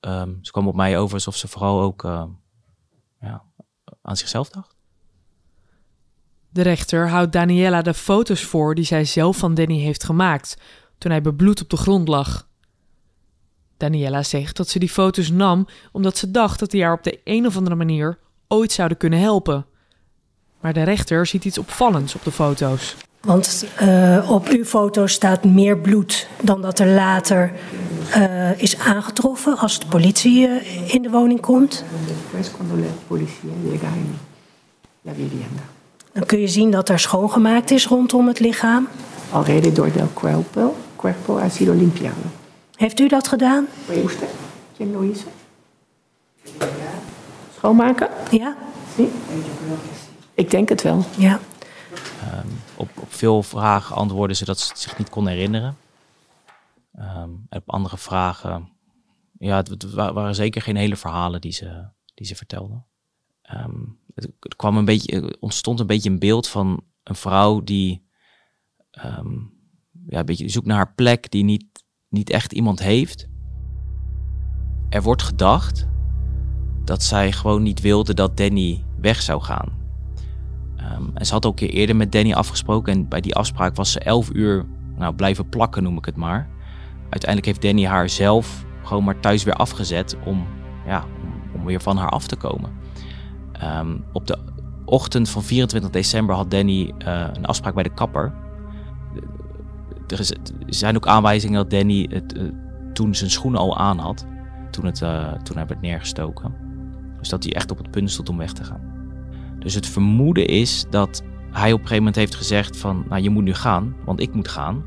Um, 0.00 0.38
ze 0.42 0.50
kwam 0.50 0.68
op 0.68 0.74
mij 0.74 0.98
over 0.98 1.14
alsof 1.14 1.36
ze 1.36 1.48
vooral 1.48 1.80
ook 1.80 2.04
uh, 2.04 2.24
ja, 3.20 3.42
aan 4.02 4.16
zichzelf 4.16 4.48
dacht. 4.48 4.76
De 6.48 6.62
rechter 6.62 7.08
houdt 7.08 7.32
Daniela 7.32 7.82
de 7.82 7.94
foto's 7.94 8.42
voor 8.42 8.74
die 8.74 8.84
zij 8.84 9.04
zelf 9.04 9.36
van 9.36 9.54
Danny 9.54 9.78
heeft 9.78 10.04
gemaakt 10.04 10.56
toen 10.98 11.10
hij 11.10 11.20
bebloed 11.20 11.62
op 11.62 11.70
de 11.70 11.76
grond 11.76 12.08
lag. 12.08 12.48
Daniela 13.76 14.22
zegt 14.22 14.56
dat 14.56 14.68
ze 14.68 14.78
die 14.78 14.88
foto's 14.88 15.30
nam 15.30 15.66
omdat 15.92 16.16
ze 16.16 16.30
dacht 16.30 16.58
dat 16.58 16.70
die 16.70 16.82
haar 16.82 16.92
op 16.92 17.02
de 17.02 17.20
een 17.24 17.46
of 17.46 17.56
andere 17.56 17.76
manier 17.76 18.18
ooit 18.48 18.72
zouden 18.72 18.96
kunnen 18.96 19.18
helpen. 19.18 19.66
Maar 20.60 20.72
de 20.72 20.82
rechter 20.82 21.26
ziet 21.26 21.44
iets 21.44 21.58
opvallends 21.58 22.14
op 22.14 22.24
de 22.24 22.32
foto's. 22.32 22.96
Want 23.20 23.66
uh, 23.82 24.30
op 24.30 24.48
uw 24.48 24.64
foto 24.64 25.06
staat 25.06 25.44
meer 25.44 25.78
bloed 25.78 26.28
dan 26.42 26.62
dat 26.62 26.78
er 26.78 26.86
later 26.86 27.52
uh, 28.16 28.62
is 28.62 28.78
aangetroffen 28.78 29.58
als 29.58 29.78
de 29.78 29.86
politie 29.86 30.48
uh, 30.48 30.94
in 30.94 31.02
de 31.02 31.10
woning 31.10 31.40
komt. 31.40 31.84
Dan 36.12 36.26
kun 36.26 36.40
je 36.40 36.48
zien 36.48 36.70
dat 36.70 36.88
er 36.88 36.98
schoongemaakt 36.98 37.70
is 37.70 37.86
rondom 37.86 38.26
het 38.26 38.40
lichaam. 38.40 38.88
Alrededor 39.30 39.92
del 39.92 40.10
cuerpo, 40.14 40.76
cuerpo 40.96 41.38
ha 41.38 41.48
sido 41.48 41.72
limpiado. 41.72 42.45
Heeft 42.76 43.00
u 43.00 43.08
dat 43.08 43.28
gedaan? 43.28 43.66
Schoonmaken? 47.56 48.08
Ja. 48.30 48.56
Ik 50.34 50.50
denk 50.50 50.68
het 50.68 50.82
wel. 50.82 51.04
Ja. 51.18 51.40
Um, 52.34 52.60
op, 52.76 52.90
op, 53.00 53.12
veel 53.12 53.42
vragen 53.42 53.96
antwoordden 53.96 54.36
ze 54.36 54.44
dat 54.44 54.60
ze 54.60 54.68
het 54.68 54.78
zich 54.78 54.98
niet 54.98 55.08
kon 55.08 55.26
herinneren. 55.26 55.76
Um, 56.98 57.46
op 57.48 57.70
andere 57.70 57.98
vragen, 57.98 58.68
ja, 59.38 59.56
het, 59.56 59.68
het, 59.68 59.92
waren 59.92 60.34
zeker 60.34 60.62
geen 60.62 60.76
hele 60.76 60.96
verhalen 60.96 61.40
die 61.40 61.52
ze, 61.52 61.88
die 62.14 62.26
ze 62.26 62.34
vertelde. 62.34 62.82
Um, 63.52 63.98
het, 64.14 64.28
het, 64.40 64.56
kwam 64.56 64.76
een 64.76 64.84
beetje, 64.84 65.36
ontstond 65.40 65.80
een 65.80 65.86
beetje 65.86 66.10
een 66.10 66.18
beeld 66.18 66.48
van 66.48 66.84
een 67.02 67.14
vrouw 67.14 67.62
die 67.62 68.04
ja, 70.08 70.18
een 70.18 70.26
beetje 70.26 70.48
zoekt 70.48 70.66
naar 70.66 70.76
haar 70.76 70.94
plek, 70.94 71.30
die 71.30 71.44
niet 71.44 71.64
niet 72.16 72.30
echt 72.30 72.52
iemand 72.52 72.82
heeft. 72.82 73.28
Er 74.88 75.02
wordt 75.02 75.22
gedacht 75.22 75.86
dat 76.84 77.02
zij 77.02 77.32
gewoon 77.32 77.62
niet 77.62 77.80
wilde 77.80 78.14
dat 78.14 78.36
Danny 78.36 78.84
weg 79.00 79.22
zou 79.22 79.42
gaan. 79.42 79.68
Um, 80.78 81.10
en 81.14 81.26
ze 81.26 81.32
had 81.32 81.46
ook 81.46 81.60
een 81.60 81.68
keer 81.68 81.78
eerder 81.78 81.96
met 81.96 82.12
Danny 82.12 82.32
afgesproken 82.32 82.92
en 82.92 83.08
bij 83.08 83.20
die 83.20 83.34
afspraak 83.34 83.76
was 83.76 83.92
ze 83.92 84.00
elf 84.00 84.30
uur 84.32 84.66
nou, 84.96 85.14
blijven 85.14 85.48
plakken, 85.48 85.82
noem 85.82 85.96
ik 85.96 86.04
het 86.04 86.16
maar. 86.16 86.48
Uiteindelijk 87.02 87.46
heeft 87.46 87.62
Danny 87.62 87.86
haar 87.86 88.08
zelf 88.08 88.64
gewoon 88.82 89.04
maar 89.04 89.20
thuis 89.20 89.44
weer 89.44 89.54
afgezet 89.54 90.16
om, 90.24 90.46
ja, 90.86 91.04
om, 91.54 91.64
weer 91.64 91.80
van 91.80 91.96
haar 91.96 92.08
af 92.08 92.26
te 92.26 92.36
komen. 92.36 92.70
Um, 93.62 94.04
op 94.12 94.26
de 94.26 94.38
ochtend 94.84 95.28
van 95.28 95.42
24 95.42 95.90
december 95.90 96.34
had 96.34 96.50
Danny 96.50 96.92
uh, 97.06 97.28
een 97.32 97.46
afspraak 97.46 97.74
bij 97.74 97.82
de 97.82 97.94
kapper 97.94 98.32
er, 100.06 100.26
zijn 100.66 100.96
ook 100.96 101.06
aanwijzingen 101.06 101.56
dat 101.56 101.70
Danny 101.70 102.08
het, 102.10 102.36
uh, 102.36 102.42
toen 102.92 103.14
zijn 103.14 103.30
schoenen 103.30 103.60
al 103.60 103.78
aan 103.78 103.98
had. 103.98 104.26
Toen, 104.70 104.84
het, 104.84 105.00
uh, 105.00 105.32
toen 105.32 105.56
hij 105.56 105.66
werd 105.66 105.80
neergestoken. 105.80 106.54
Dus 107.18 107.28
dat 107.28 107.42
hij 107.42 107.52
echt 107.52 107.70
op 107.70 107.78
het 107.78 107.90
punt 107.90 108.10
stond 108.10 108.28
om 108.28 108.36
weg 108.36 108.52
te 108.52 108.64
gaan. 108.64 108.94
Dus 109.58 109.74
het 109.74 109.86
vermoeden 109.86 110.46
is 110.46 110.84
dat 110.90 111.22
hij 111.50 111.72
op 111.72 111.80
een 111.80 111.86
gegeven 111.86 111.96
moment 111.96 112.16
heeft 112.16 112.34
gezegd 112.34 112.76
van... 112.76 113.04
Nou, 113.08 113.22
je 113.22 113.30
moet 113.30 113.44
nu 113.44 113.54
gaan, 113.54 113.96
want 114.04 114.20
ik 114.20 114.34
moet 114.34 114.48
gaan. 114.48 114.84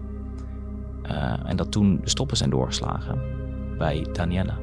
Uh, 1.12 1.34
en 1.46 1.56
dat 1.56 1.72
toen 1.72 2.00
de 2.04 2.10
stoppen 2.10 2.38
zijn 2.38 2.50
doorgeslagen 2.50 3.22
bij 3.78 4.08
Daniela. 4.14 4.58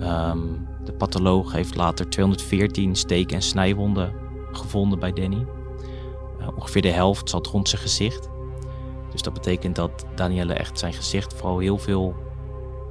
Um, 0.00 0.68
de 0.84 0.92
patholoog 0.92 1.52
heeft 1.52 1.74
later 1.74 2.08
214 2.08 2.96
steek- 2.96 3.32
en 3.32 3.42
snijwonden 3.42 4.12
gevonden 4.52 4.98
bij 4.98 5.12
Danny. 5.12 5.46
Uh, 6.40 6.48
ongeveer 6.56 6.82
de 6.82 6.90
helft 6.90 7.30
zat 7.30 7.46
rond 7.46 7.68
zijn 7.68 7.82
gezicht. 7.82 8.28
Dus 9.12 9.22
dat 9.22 9.32
betekent 9.32 9.76
dat 9.76 9.90
Danielle 10.14 10.54
echt 10.54 10.78
zijn 10.78 10.92
gezicht 10.92 11.34
vooral 11.34 11.58
heel 11.58 11.78
veel, 11.78 12.14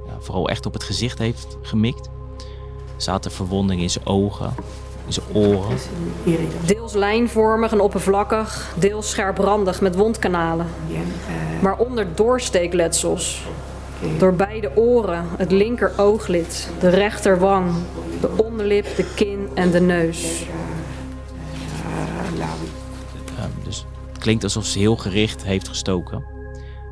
ja, 0.06 0.16
vooral 0.18 0.48
echt 0.48 0.66
op 0.66 0.72
het 0.72 0.82
gezicht 0.84 1.18
heeft 1.18 1.56
gemikt. 1.62 2.06
Er 2.96 3.06
zaten 3.06 3.30
verwondingen 3.30 3.82
in 3.82 3.90
zijn 3.90 4.06
ogen, 4.06 4.52
in 5.06 5.12
zijn 5.12 5.26
oren. 5.32 5.76
Deels 6.64 6.92
lijnvormig 6.92 7.72
en 7.72 7.80
oppervlakkig, 7.80 8.72
deels 8.78 9.10
scherprandig 9.10 9.80
met 9.80 9.94
wondkanalen. 9.94 10.66
Waaronder 11.60 12.06
doorsteekletsels. 12.14 13.42
Door 14.18 14.34
beide 14.34 14.76
oren, 14.76 15.24
het 15.36 15.50
linker 15.50 15.92
ooglid, 15.96 16.70
de 16.80 16.88
rechterwang, 16.88 17.72
de 18.20 18.28
onderlip, 18.36 18.96
de 18.96 19.04
kin 19.14 19.48
en 19.54 19.70
de 19.70 19.80
neus. 19.80 20.44
Klinkt 24.20 24.44
alsof 24.44 24.64
ze 24.66 24.78
heel 24.78 24.96
gericht 24.96 25.44
heeft 25.44 25.68
gestoken. 25.68 26.24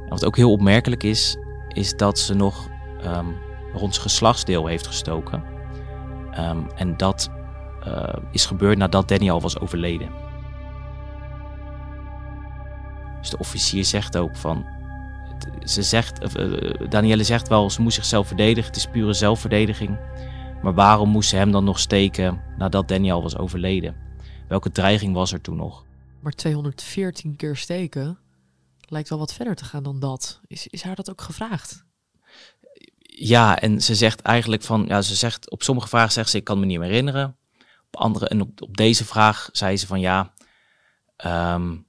En 0.03 0.09
wat 0.09 0.25
ook 0.25 0.37
heel 0.37 0.53
opmerkelijk 0.53 1.03
is, 1.03 1.37
is 1.69 1.97
dat 1.97 2.19
ze 2.19 2.35
nog 2.35 2.69
um, 3.05 3.37
rond 3.73 3.95
zijn 3.95 4.07
geslachtsdeel 4.09 4.67
heeft 4.67 4.87
gestoken. 4.87 5.43
Um, 6.39 6.67
en 6.77 6.97
dat 6.97 7.31
uh, 7.87 8.09
is 8.31 8.47
gebeurd 8.47 8.79
nadat 8.79 9.09
Danny 9.09 9.31
al 9.31 9.41
was 9.41 9.61
overleden. 9.61 10.11
Dus 13.21 13.31
de 13.31 13.39
officier 13.39 13.85
zegt 13.85 14.17
ook 14.17 14.37
van. 14.37 14.67
Ze 15.63 15.83
zegt, 15.83 16.37
uh, 16.39 16.89
Danielle 16.89 17.25
zegt 17.25 17.49
wel, 17.49 17.71
ze 17.71 17.83
moest 17.83 17.95
zichzelf 17.95 18.27
verdedigen. 18.27 18.67
Het 18.67 18.77
is 18.77 18.87
pure 18.87 19.13
zelfverdediging. 19.13 19.99
Maar 20.63 20.75
waarom 20.75 21.09
moest 21.09 21.29
ze 21.29 21.37
hem 21.37 21.51
dan 21.51 21.65
nog 21.65 21.79
steken 21.79 22.41
nadat 22.57 22.89
Danny 22.89 23.13
al 23.13 23.23
was 23.23 23.39
overleden? 23.39 23.97
Welke 24.49 24.73
dreiging 24.73 25.15
was 25.15 25.33
er 25.33 25.41
toen 25.41 25.57
nog? 25.57 25.85
Maar 26.21 26.33
214 26.33 27.37
keer 27.37 27.57
steken 27.57 28.19
lijkt 28.89 29.09
wel 29.09 29.19
wat 29.19 29.33
verder 29.33 29.55
te 29.55 29.65
gaan 29.65 29.83
dan 29.83 30.01
dat. 30.01 30.41
Is, 30.47 30.67
is 30.67 30.83
haar 30.83 30.95
dat 30.95 31.11
ook 31.11 31.21
gevraagd? 31.21 31.85
Ja, 33.01 33.61
en 33.61 33.83
ze 33.83 33.95
zegt 33.95 34.21
eigenlijk 34.21 34.63
van, 34.63 34.85
ja, 34.89 35.03
ze 35.03 35.15
zegt 35.15 35.51
op 35.51 35.63
sommige 35.63 35.89
vragen 35.89 36.13
zegt 36.13 36.31
ze, 36.31 36.37
ik 36.37 36.45
kan 36.45 36.61
me 36.61 36.67
niet 36.67 36.79
meer 36.79 36.89
herinneren. 36.89 37.37
Op 37.87 37.97
andere, 37.97 38.29
en 38.29 38.41
op, 38.41 38.63
op 38.63 38.77
deze 38.77 39.05
vraag 39.05 39.49
zei 39.53 39.77
ze 39.77 39.87
van, 39.87 40.01
ja, 40.01 40.33
um, 41.55 41.87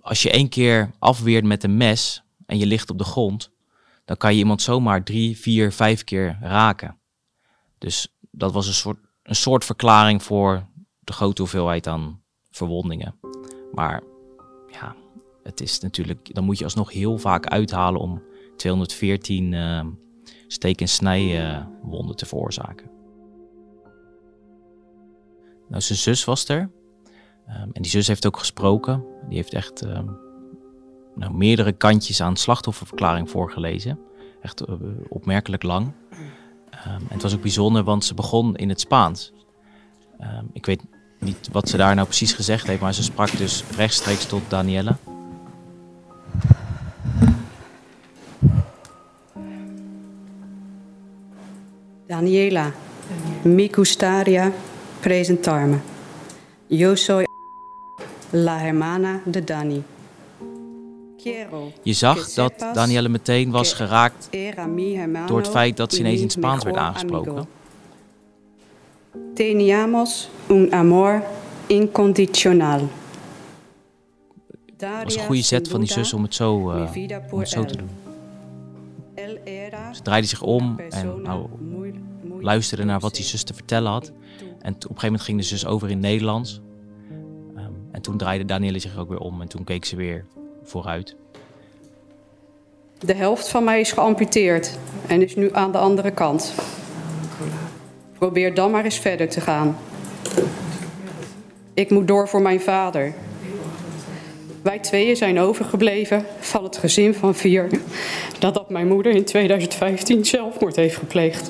als 0.00 0.22
je 0.22 0.30
één 0.30 0.48
keer 0.48 0.90
afweert 0.98 1.44
met 1.44 1.64
een 1.64 1.76
mes 1.76 2.22
en 2.46 2.58
je 2.58 2.66
ligt 2.66 2.90
op 2.90 2.98
de 2.98 3.04
grond, 3.04 3.50
dan 4.04 4.16
kan 4.16 4.32
je 4.32 4.38
iemand 4.38 4.62
zomaar 4.62 5.04
drie, 5.04 5.38
vier, 5.38 5.72
vijf 5.72 6.04
keer 6.04 6.38
raken. 6.40 6.98
Dus 7.78 8.14
dat 8.30 8.52
was 8.52 8.66
een 8.66 8.74
soort, 8.74 8.98
een 9.22 9.36
soort 9.36 9.64
verklaring 9.64 10.22
voor 10.22 10.66
de 11.00 11.12
grote 11.12 11.42
hoeveelheid 11.42 11.86
aan 11.86 12.22
verwondingen. 12.50 13.14
Maar 13.72 14.02
ja, 14.66 14.96
het 15.42 15.60
is 15.60 15.80
natuurlijk, 15.80 16.34
dan 16.34 16.44
moet 16.44 16.58
je 16.58 16.64
alsnog 16.64 16.92
heel 16.92 17.18
vaak 17.18 17.46
uithalen 17.46 18.00
om 18.00 18.22
214 18.56 19.52
uh, 19.52 19.86
steek- 20.46 20.80
en 20.80 20.88
snijwonden 20.88 22.10
uh, 22.10 22.14
te 22.14 22.26
veroorzaken. 22.26 22.90
Nou, 25.68 25.82
zijn 25.82 25.98
zus 25.98 26.24
was 26.24 26.48
er. 26.48 26.60
Um, 26.60 27.70
en 27.72 27.82
die 27.82 27.90
zus 27.90 28.06
heeft 28.06 28.26
ook 28.26 28.38
gesproken. 28.38 29.04
Die 29.28 29.36
heeft 29.36 29.52
echt 29.52 29.84
um, 29.84 30.16
nou, 31.14 31.34
meerdere 31.34 31.72
kantjes 31.72 32.20
aan 32.20 32.36
slachtofferverklaring 32.36 33.30
voorgelezen. 33.30 33.98
Echt 34.40 34.68
uh, 34.68 34.74
opmerkelijk 35.08 35.62
lang. 35.62 35.92
En 36.70 37.02
het 37.08 37.22
was 37.22 37.34
ook 37.34 37.42
bijzonder, 37.42 37.84
want 37.84 38.04
ze 38.04 38.14
begon 38.14 38.56
in 38.56 38.68
het 38.68 38.80
Spaans. 38.80 39.32
ik 40.52 40.66
weet 40.66 40.82
niet 41.28 41.48
wat 41.52 41.68
ze 41.68 41.76
daar 41.76 41.94
nou 41.94 42.06
precies 42.06 42.32
gezegd 42.32 42.66
heeft, 42.66 42.80
maar 42.80 42.94
ze 42.94 43.02
sprak 43.02 43.36
dus 43.36 43.64
rechtstreeks 43.76 44.26
tot 44.26 44.42
Danielle. 44.48 44.96
Daniela, 52.06 52.72
mi 53.42 53.68
gustaría 53.72 54.52
presentarme. 55.00 55.78
Yo 56.66 56.94
soy 56.94 57.24
la 58.30 58.58
hermana 58.58 59.20
de 59.24 59.44
Dani. 59.44 59.82
Quiero 61.22 61.72
Je 61.82 61.92
zag 61.92 62.32
dat 62.32 62.52
Danielle 62.72 63.08
meteen 63.08 63.50
was 63.50 63.72
geraakt 63.72 64.28
door 65.26 65.38
het 65.38 65.48
feit 65.48 65.76
dat 65.76 65.92
ze 65.92 65.98
ineens 65.98 66.16
in 66.16 66.22
het 66.22 66.32
Spaans 66.32 66.64
werd 66.64 66.76
aangesproken. 66.76 67.57
Teníamos 69.34 70.28
un 70.50 70.72
amor 70.72 71.22
incondicional. 71.66 72.88
Het 74.76 75.04
was 75.04 75.16
een 75.16 75.26
goede 75.26 75.42
zet 75.42 75.68
van 75.68 75.80
die 75.80 75.92
zus 75.92 76.12
om 76.12 76.22
het 76.22 76.34
zo, 76.34 76.72
uh, 76.72 76.90
om 77.30 77.38
het 77.38 77.48
zo 77.48 77.64
te 77.64 77.76
doen. 77.76 77.88
Ze 79.92 80.02
draaide 80.02 80.26
zich 80.26 80.42
om 80.42 80.80
en 80.90 81.22
nou, 81.22 81.46
luisterde 82.40 82.84
naar 82.84 83.00
wat 83.00 83.14
die 83.14 83.24
zus 83.24 83.42
te 83.42 83.54
vertellen 83.54 83.90
had. 83.90 84.12
En 84.60 84.74
op 84.74 84.82
een 84.82 84.88
gegeven 84.88 85.02
moment 85.02 85.22
ging 85.22 85.38
de 85.38 85.44
zus 85.44 85.66
over 85.66 85.90
in 85.90 86.00
Nederlands. 86.00 86.60
Um, 87.56 87.88
en 87.92 88.02
toen 88.02 88.16
draaide 88.16 88.44
Danielle 88.44 88.78
zich 88.78 88.98
ook 88.98 89.08
weer 89.08 89.18
om 89.18 89.40
en 89.40 89.48
toen 89.48 89.64
keek 89.64 89.84
ze 89.84 89.96
weer 89.96 90.24
vooruit. 90.62 91.16
De 92.98 93.14
helft 93.14 93.48
van 93.48 93.64
mij 93.64 93.80
is 93.80 93.92
geamputeerd 93.92 94.78
en 95.06 95.22
is 95.22 95.36
nu 95.36 95.48
aan 95.52 95.72
de 95.72 95.78
andere 95.78 96.10
kant. 96.10 96.54
Probeer 98.18 98.54
dan 98.54 98.70
maar 98.70 98.84
eens 98.84 98.98
verder 98.98 99.28
te 99.28 99.40
gaan. 99.40 99.76
Ik 101.74 101.90
moet 101.90 102.08
door 102.08 102.28
voor 102.28 102.42
mijn 102.42 102.60
vader. 102.60 103.14
Wij 104.62 104.78
tweeën 104.78 105.16
zijn 105.16 105.40
overgebleven 105.40 106.26
van 106.40 106.64
het 106.64 106.76
gezin 106.76 107.14
van 107.14 107.34
vier 107.34 107.68
nadat 108.40 108.70
mijn 108.70 108.88
moeder 108.88 109.12
in 109.12 109.24
2015 109.24 110.24
zelfmoord 110.24 110.76
heeft 110.76 110.96
gepleegd. 110.96 111.48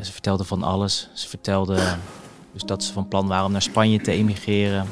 Ze 0.00 0.12
vertelde 0.12 0.44
van 0.44 0.62
alles. 0.62 1.10
Ze 1.12 1.28
vertelde 1.28 1.78
dus 2.52 2.62
dat 2.62 2.84
ze 2.84 2.92
van 2.92 3.08
plan 3.08 3.28
waren 3.28 3.44
om 3.44 3.52
naar 3.52 3.62
Spanje 3.62 4.00
te 4.00 4.10
emigreren. 4.10 4.86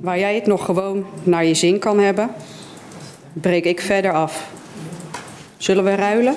Waar 0.00 0.18
jij 0.18 0.34
het 0.34 0.46
nog 0.46 0.64
gewoon 0.64 1.06
naar 1.22 1.44
je 1.44 1.54
zin 1.54 1.78
kan 1.78 1.98
hebben, 1.98 2.30
breek 3.32 3.64
ik 3.64 3.80
verder 3.80 4.12
af. 4.12 4.50
Zullen 5.56 5.84
we 5.84 5.94
ruilen? 5.94 6.34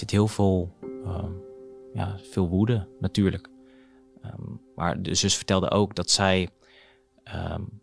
Zit 0.00 0.10
heel 0.10 0.28
veel, 0.28 0.74
uh, 1.04 1.24
ja, 1.94 2.16
veel 2.30 2.48
woede 2.48 2.88
natuurlijk. 3.00 3.48
Um, 4.24 4.60
maar 4.74 5.02
de 5.02 5.14
zus 5.14 5.36
vertelde 5.36 5.70
ook 5.70 5.94
dat 5.94 6.10
zij, 6.10 6.48
um, 7.54 7.80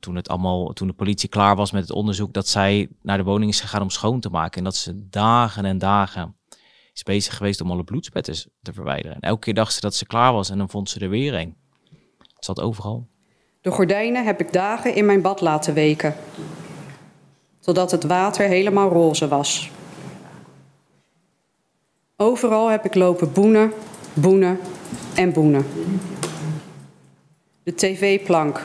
toen, 0.00 0.14
het 0.16 0.28
allemaal, 0.28 0.72
toen 0.72 0.88
de 0.88 0.94
politie 0.94 1.28
klaar 1.28 1.56
was 1.56 1.72
met 1.72 1.82
het 1.82 1.92
onderzoek, 1.92 2.32
dat 2.32 2.48
zij 2.48 2.88
naar 3.02 3.16
de 3.16 3.24
woning 3.24 3.50
is 3.50 3.60
gegaan 3.60 3.82
om 3.82 3.90
schoon 3.90 4.20
te 4.20 4.30
maken. 4.30 4.58
En 4.58 4.64
dat 4.64 4.76
ze 4.76 5.08
dagen 5.08 5.64
en 5.64 5.78
dagen 5.78 6.36
is 6.92 7.02
bezig 7.02 7.36
geweest 7.36 7.60
om 7.60 7.70
alle 7.70 7.84
bloedspetters 7.84 8.46
te 8.62 8.72
verwijderen. 8.72 9.14
En 9.14 9.20
elke 9.20 9.40
keer 9.40 9.54
dacht 9.54 9.72
ze 9.72 9.80
dat 9.80 9.94
ze 9.94 10.06
klaar 10.06 10.32
was 10.32 10.50
en 10.50 10.58
dan 10.58 10.70
vond 10.70 10.90
ze 10.90 11.00
er 11.00 11.08
weer 11.08 11.34
een. 11.34 11.56
Het 12.34 12.44
zat 12.44 12.60
overal. 12.60 13.08
De 13.60 13.70
gordijnen 13.70 14.24
heb 14.24 14.40
ik 14.40 14.52
dagen 14.52 14.94
in 14.94 15.06
mijn 15.06 15.22
bad 15.22 15.40
laten 15.40 15.74
weken. 15.74 16.14
Totdat 17.60 17.90
het 17.90 18.04
water 18.04 18.48
helemaal 18.48 18.88
roze 18.88 19.28
was. 19.28 19.70
Overal 22.16 22.68
heb 22.68 22.84
ik 22.84 22.94
lopen 22.94 23.32
boenen, 23.32 23.72
boenen 24.12 24.58
en 25.14 25.32
boenen. 25.32 25.66
De 27.62 27.74
tv-plank, 27.74 28.60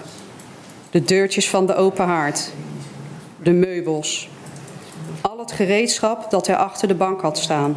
de 0.90 1.04
deurtjes 1.04 1.50
van 1.50 1.66
de 1.66 1.76
open 1.76 2.06
haard, 2.06 2.52
de 3.44 3.52
meubels, 3.52 4.30
al 5.22 5.40
het 5.40 5.52
gereedschap 5.52 6.32
dat 6.32 6.48
er 6.48 6.56
achter 6.56 6.88
de 6.88 6.96
bank 6.96 7.22
had 7.22 7.38
staan, 7.38 7.76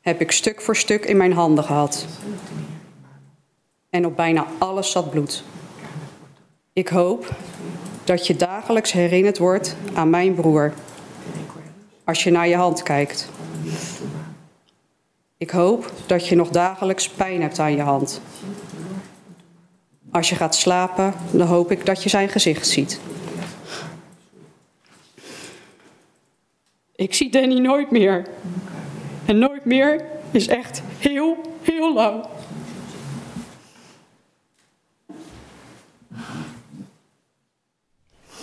heb 0.00 0.20
ik 0.20 0.30
stuk 0.30 0.60
voor 0.60 0.76
stuk 0.76 1.04
in 1.04 1.16
mijn 1.16 1.32
handen 1.32 1.64
gehad. 1.64 2.06
En 3.90 4.06
op 4.06 4.16
bijna 4.16 4.46
alles 4.58 4.90
zat 4.90 5.10
bloed. 5.10 5.44
Ik 6.72 6.88
hoop 6.88 7.30
dat 8.04 8.26
je 8.26 8.36
dagelijks 8.36 8.92
herinnerd 8.92 9.38
wordt 9.38 9.76
aan 9.94 10.10
mijn 10.10 10.34
broer. 10.34 10.72
Als 12.04 12.24
je 12.24 12.30
naar 12.30 12.48
je 12.48 12.56
hand 12.56 12.82
kijkt. 12.82 13.28
Ik 15.36 15.50
hoop 15.50 15.92
dat 16.06 16.28
je 16.28 16.36
nog 16.36 16.48
dagelijks 16.48 17.08
pijn 17.08 17.42
hebt 17.42 17.58
aan 17.58 17.76
je 17.76 17.82
hand. 17.82 18.20
Als 20.10 20.28
je 20.28 20.34
gaat 20.34 20.54
slapen, 20.54 21.14
dan 21.30 21.46
hoop 21.46 21.70
ik 21.70 21.86
dat 21.86 22.02
je 22.02 22.08
zijn 22.08 22.28
gezicht 22.28 22.68
ziet. 22.68 23.00
Ik 26.94 27.14
zie 27.14 27.30
Danny 27.30 27.58
nooit 27.58 27.90
meer. 27.90 28.26
En 29.24 29.38
nooit 29.38 29.64
meer 29.64 30.04
is 30.30 30.46
echt 30.46 30.82
heel, 30.98 31.36
heel 31.62 31.94
lang. 31.94 32.24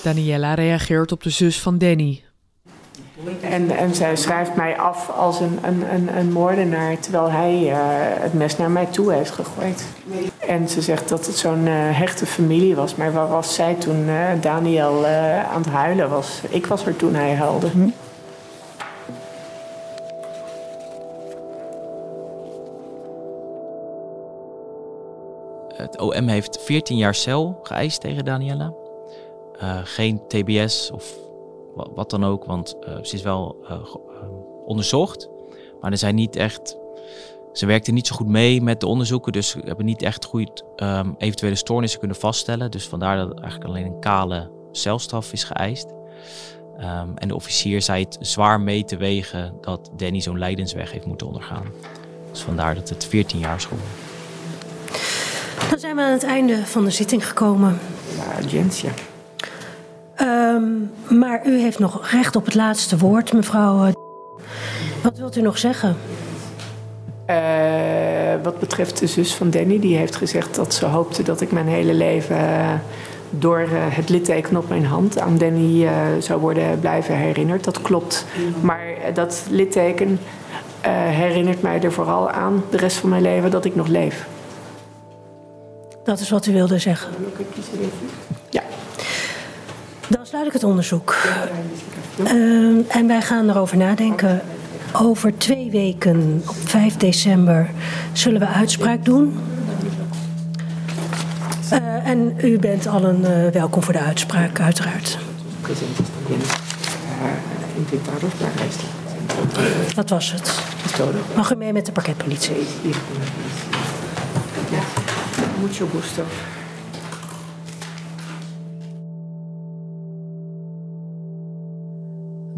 Daniela 0.04 0.54
reageert 0.54 1.12
op 1.12 1.24
de 1.24 1.30
zus 1.30 1.62
van 1.62 1.78
Danny. 1.78 2.24
En, 3.52 3.70
en 3.70 3.96
zij 3.96 4.16
schrijft 4.16 4.56
mij 4.56 4.78
af 4.78 5.10
als 5.10 5.40
een, 5.40 5.60
een, 5.62 5.94
een, 5.94 6.18
een 6.18 6.32
moordenaar, 6.32 7.00
terwijl 7.00 7.32
hij 7.32 7.62
uh, 7.62 7.76
het 8.22 8.34
mes 8.34 8.58
naar 8.58 8.72
mij 8.72 8.86
toe 8.86 9.14
heeft 9.14 9.32
gegooid. 9.32 9.86
En 10.40 10.70
ze 10.70 10.82
zegt 10.82 11.10
dat 11.10 11.26
het 11.26 11.38
zo'n 11.38 11.66
uh, 11.66 11.74
hechte 11.74 12.26
familie 12.26 12.76
was. 12.76 12.96
Maar 12.96 13.14
waar 13.14 13.28
was 13.28 13.56
zij 13.56 13.74
toen 13.74 14.08
uh, 14.08 14.30
Daniel 14.42 15.06
aan 15.06 15.62
het 15.62 15.72
huilen 15.72 16.10
was? 16.10 16.42
Ik 16.50 16.66
was 16.66 16.86
er 16.86 16.96
toen 16.96 17.14
hij 17.14 17.36
huilde. 17.36 17.68
Hm? 17.70 17.90
Het 25.76 26.00
OM 26.00 26.28
heeft 26.28 26.60
14 26.62 26.98
jaar 26.98 27.16
cel 27.16 27.60
geëist 27.64 28.02
tegen 28.02 28.26
Daniela. 28.26 28.74
Uh, 29.62 29.78
geen 29.84 30.22
TBS 30.28 30.92
of 30.94 31.30
wat 31.76 32.10
dan 32.10 32.26
ook, 32.26 32.46
want 32.46 32.76
uh, 32.88 32.96
ze 33.02 33.16
is 33.16 33.22
wel 33.22 33.58
uh, 33.70 33.96
onderzocht. 34.66 35.30
Maar 35.82 35.92
er 35.92 35.98
zijn 35.98 36.16
niet 36.16 36.36
echt. 36.36 36.78
Ze 37.54 37.66
werkte 37.66 37.92
niet 37.92 38.08
zo 38.08 38.16
goed 38.16 38.28
mee 38.28 38.62
met 38.62 38.80
de 38.80 38.88
onderzoeken, 38.88 39.32
dus 39.32 39.54
we 39.54 39.62
hebben 39.66 39.86
niet 39.86 40.02
echt 40.02 40.26
goed 40.26 40.64
um, 40.76 41.16
eventuele 41.18 41.56
stoornissen 41.56 42.00
kunnen 42.00 42.18
vaststellen. 42.18 42.72
Dus 42.72 42.88
vandaar 42.88 43.18
dat 43.18 43.40
eigenlijk 43.40 43.70
alleen 43.70 43.86
een 43.86 44.00
kale 44.00 44.52
celstraf 44.72 45.34
is 45.34 45.44
geëist. 45.44 45.94
Um, 46.78 47.12
en 47.16 47.28
de 47.28 47.36
officier 47.36 47.82
zei 47.82 48.04
het 48.04 48.18
zwaar 48.20 48.62
mee 48.62 48.84
te 48.84 48.98
wegen 48.98 49.54
dat 49.62 49.92
Danny 49.96 50.22
zo'n 50.22 50.38
lijdensweg 50.38 50.92
heeft 50.92 51.06
moeten 51.06 51.28
ondergaan. 51.28 51.66
Dus 52.32 52.42
vandaar 52.42 52.76
dat 52.76 52.90
het 52.90 53.06
14 53.06 53.40
jaar 53.40 53.56
is 53.56 53.66
geworden. 53.66 53.90
Dan 55.70 55.80
zijn 55.80 55.96
we 55.96 56.02
aan 56.02 56.12
het 56.12 56.24
einde 56.24 56.66
van 56.66 56.84
de 56.84 56.92
zitting 56.92 57.28
gekomen. 57.28 57.80
Ja, 58.16 58.48
Jens, 58.48 58.82
ja. 58.82 58.92
Um, 60.22 60.92
maar 61.20 61.42
u 61.46 61.60
heeft 61.60 61.80
nog 61.80 62.12
recht 62.12 62.36
op 62.36 62.46
het 62.46 62.56
laatste 62.56 62.98
woord, 62.98 63.34
mevrouw. 63.34 63.86
uh, 63.86 63.94
Wat 65.04 65.18
wilt 65.18 65.38
u 65.38 65.42
nog 65.42 65.58
zeggen? 65.58 65.96
Uh, 67.30 67.36
wat 68.44 68.60
betreft 68.60 69.00
de 69.00 69.08
zus 69.08 69.34
van 69.34 69.50
Danny, 69.50 69.80
die 69.80 69.98
heeft 69.98 70.16
gezegd 70.16 70.56
dat 70.56 70.74
ze 70.74 70.86
hoopte 70.86 71.24
dat 71.24 71.42
ik 71.42 71.52
mijn 71.52 71.68
hele 71.68 71.94
leven 71.94 72.36
uh, 72.38 72.74
door 73.30 73.68
het 73.72 74.10
litteken 74.10 74.58
op 74.58 74.70
mijn 74.70 74.86
hand 74.86 75.20
aan 75.20 75.38
Danny 75.38 75.88
zou 76.20 76.40
worden 76.40 76.80
blijven 76.80 77.16
herinnerd. 77.16 77.64
Dat 77.64 77.82
klopt. 77.82 78.26
Maar 78.62 78.84
dat 79.14 79.46
litteken 79.50 80.20
herinnert 81.10 81.62
mij 81.62 81.82
er 81.82 81.92
vooral 81.92 82.30
aan 82.30 82.64
de 82.70 82.78
rest 82.78 82.98
van 82.98 83.10
mijn 83.10 83.22
leven 83.22 83.52
dat 83.52 83.66
ik 83.66 83.76
nog 83.76 83.88
leef. 83.88 84.28
Dat 86.04 86.20
is 86.20 86.30
wat 86.30 86.46
u 86.46 86.54
wilde 86.54 86.78
zeggen. 86.78 87.12
Dan 90.12 90.26
sluit 90.26 90.47
ik 90.47 90.54
het 90.54 90.63
onderzoek. 90.63 91.15
Uh, 92.19 92.95
en 92.95 93.08
wij 93.08 93.21
gaan 93.21 93.50
erover 93.50 93.78
nadenken. 93.78 94.41
Over 94.93 95.38
twee 95.38 95.71
weken, 95.71 96.43
op 96.47 96.56
5 96.65 96.97
december, 96.97 97.69
zullen 98.13 98.39
we 98.39 98.47
uitspraak 98.47 99.06
doen. 99.06 99.39
Uh, 101.74 102.08
en 102.08 102.34
u 102.43 102.60
bent 102.60 102.88
allen 102.88 103.21
uh, 103.21 103.47
welkom 103.52 103.84
voor 103.84 103.93
de 103.93 104.00
uitspraak, 104.00 104.60
uiteraard. 104.60 105.17
Dat 109.95 110.10
was 110.10 110.32
het. 110.32 110.60
Mag 111.36 111.52
u 111.52 111.56
mee 111.56 111.74
met 111.74 111.86
de 111.86 111.91
parketpolitie? 111.91 112.56
Mucho 115.62 115.88
gusto. 115.93 116.24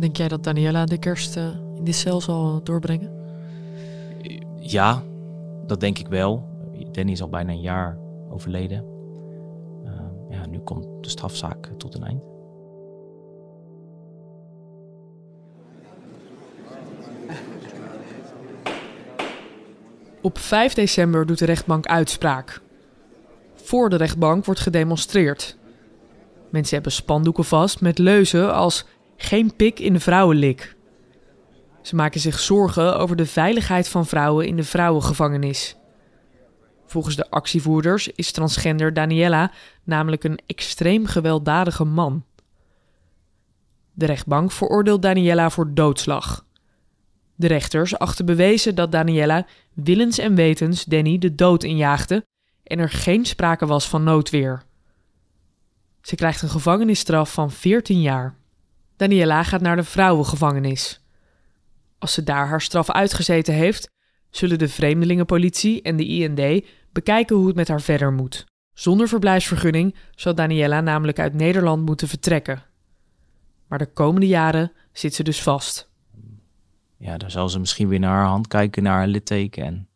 Denk 0.04 0.18
jij 0.18 0.28
dat 0.28 0.44
Daniela 0.44 0.86
de 0.86 0.98
kerst 0.98 1.38
uh, 1.38 1.48
in 1.76 1.84
die 1.84 1.94
cel 1.94 2.22
zal 2.22 2.64
doorbrengen? 2.64 3.12
Ja, 4.60 5.04
dat 5.68 5.80
denk 5.80 6.00
ik 6.00 6.08
wel. 6.08 6.44
Danny 6.92 7.12
is 7.12 7.22
al 7.22 7.30
bijna 7.30 7.52
een 7.52 7.62
jaar 7.62 7.98
overleden. 8.30 8.86
Uh, 9.86 9.92
ja, 10.30 10.46
nu 10.46 10.60
komt 10.60 11.04
de 11.04 11.10
strafzaak 11.10 11.70
tot 11.78 11.96
een 11.96 12.04
eind. 12.04 12.24
Op 20.22 20.38
5 20.38 20.74
december 20.74 21.26
doet 21.26 21.40
de 21.40 21.46
rechtbank 21.46 21.86
uitspraak. 21.86 22.62
Voor 23.54 23.90
de 23.90 23.96
rechtbank 23.96 24.46
wordt 24.46 24.60
gedemonstreerd. 24.60 25.58
Mensen 26.50 26.74
hebben 26.74 26.92
spandoeken 26.92 27.46
vast 27.46 27.82
met 27.82 27.98
leuzen 27.98 28.54
als 28.54 28.86
geen 29.24 29.56
pik 29.56 29.80
in 29.80 29.94
de 29.94 30.00
vrouwenlik. 30.00 30.76
Ze 31.82 31.96
maken 31.96 32.20
zich 32.20 32.40
zorgen 32.40 32.98
over 32.98 33.16
de 33.16 33.26
veiligheid 33.26 33.90
van 33.90 34.06
vrouwen 34.06 34.48
in 34.48 34.56
de 34.56 34.64
vrouwengevangenis. 34.64 35.76
Volgens 36.86 37.16
de 37.16 37.30
actievoerders 37.30 38.08
is 38.08 38.32
transgender 38.32 38.94
Daniela 38.94 39.52
namelijk 39.84 40.24
een 40.24 40.40
extreem 40.46 41.06
gewelddadige 41.06 41.84
man. 41.84 42.26
De 43.94 44.06
rechtbank 44.06 44.52
veroordeelt 44.52 45.02
Daniela 45.02 45.50
voor 45.50 45.74
doodslag. 45.74 46.46
De 47.36 47.48
rechters 47.48 47.98
achten 47.98 48.26
bewezen 48.26 48.76
dat 48.76 48.92
Daniela 48.92 49.46
willens 49.74 50.18
en 50.18 50.36
wetens 50.36 50.84
Danny 50.84 51.18
de 51.18 51.36
dood 51.36 51.64
injaagde 51.64 52.26
en 52.64 52.80
er 52.80 52.90
geen 52.90 53.26
sprake 53.26 53.66
was 53.66 53.88
van 53.90 54.04
noodweer. 54.04 54.64
Ze 56.02 56.16
krijgt 56.16 56.42
een 56.42 56.50
gevangenisstraf 56.50 57.34
van 57.34 57.52
14 57.52 58.02
jaar. 58.02 58.36
Daniela 58.96 59.44
gaat 59.44 59.62
naar 59.62 59.76
de 59.76 59.84
vrouwengevangenis. 59.84 61.02
Als 61.98 62.14
ze 62.14 62.24
daar 62.24 62.48
haar 62.48 62.62
straf 62.62 62.92
uitgezeten 62.92 63.54
heeft, 63.54 63.92
zullen 64.30 64.58
de 64.58 64.68
vreemdelingenpolitie 64.68 65.82
en 65.82 65.96
de 65.96 66.06
IND 66.06 66.66
bekijken 66.92 67.36
hoe 67.36 67.48
het 67.48 67.56
met 67.56 67.68
haar 67.68 67.82
verder 67.82 68.12
moet. 68.14 68.46
Zonder 68.74 69.08
verblijfsvergunning 69.08 69.96
zal 70.16 70.36
Daniela 70.36 70.82
namelijk 70.82 71.20
uit 71.20 71.34
Nederland 71.34 71.86
moeten 71.86 72.08
vertrekken. 72.08 72.64
Maar 73.68 73.80
de 73.80 73.94
komende 73.94 74.28
jaren 74.28 74.72
zit 74.92 75.14
ze 75.14 75.24
dus 75.24 75.42
vast. 75.42 75.92
Ja, 76.98 77.18
dan 77.18 77.32
zal 77.32 77.50
ze 77.50 77.60
misschien 77.60 77.88
weer 77.88 78.00
naar 78.00 78.16
haar 78.16 78.28
hand 78.28 78.48
kijken, 78.48 78.84
naar 78.84 78.98
haar 78.98 79.08
litteken 79.08 79.64
en 79.64 79.88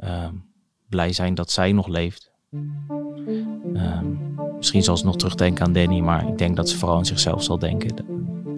uh, 0.00 0.28
blij 0.88 1.12
zijn 1.12 1.34
dat 1.34 1.50
zij 1.50 1.72
nog 1.72 1.86
leeft. 1.86 2.31
Uh, 2.52 3.98
misschien 4.56 4.82
zal 4.82 4.96
ze 4.96 5.04
nog 5.04 5.16
terugdenken 5.16 5.64
aan 5.64 5.72
Danny, 5.72 6.00
maar 6.00 6.28
ik 6.28 6.38
denk 6.38 6.56
dat 6.56 6.68
ze 6.68 6.78
vooral 6.78 6.96
aan 6.96 7.06
zichzelf 7.06 7.42
zal 7.42 7.58
denken. 7.58 7.94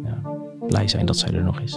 Ja, 0.04 0.20
blij 0.66 0.88
zijn 0.88 1.06
dat 1.06 1.16
zij 1.16 1.32
er 1.32 1.44
nog 1.44 1.60
is. 1.60 1.72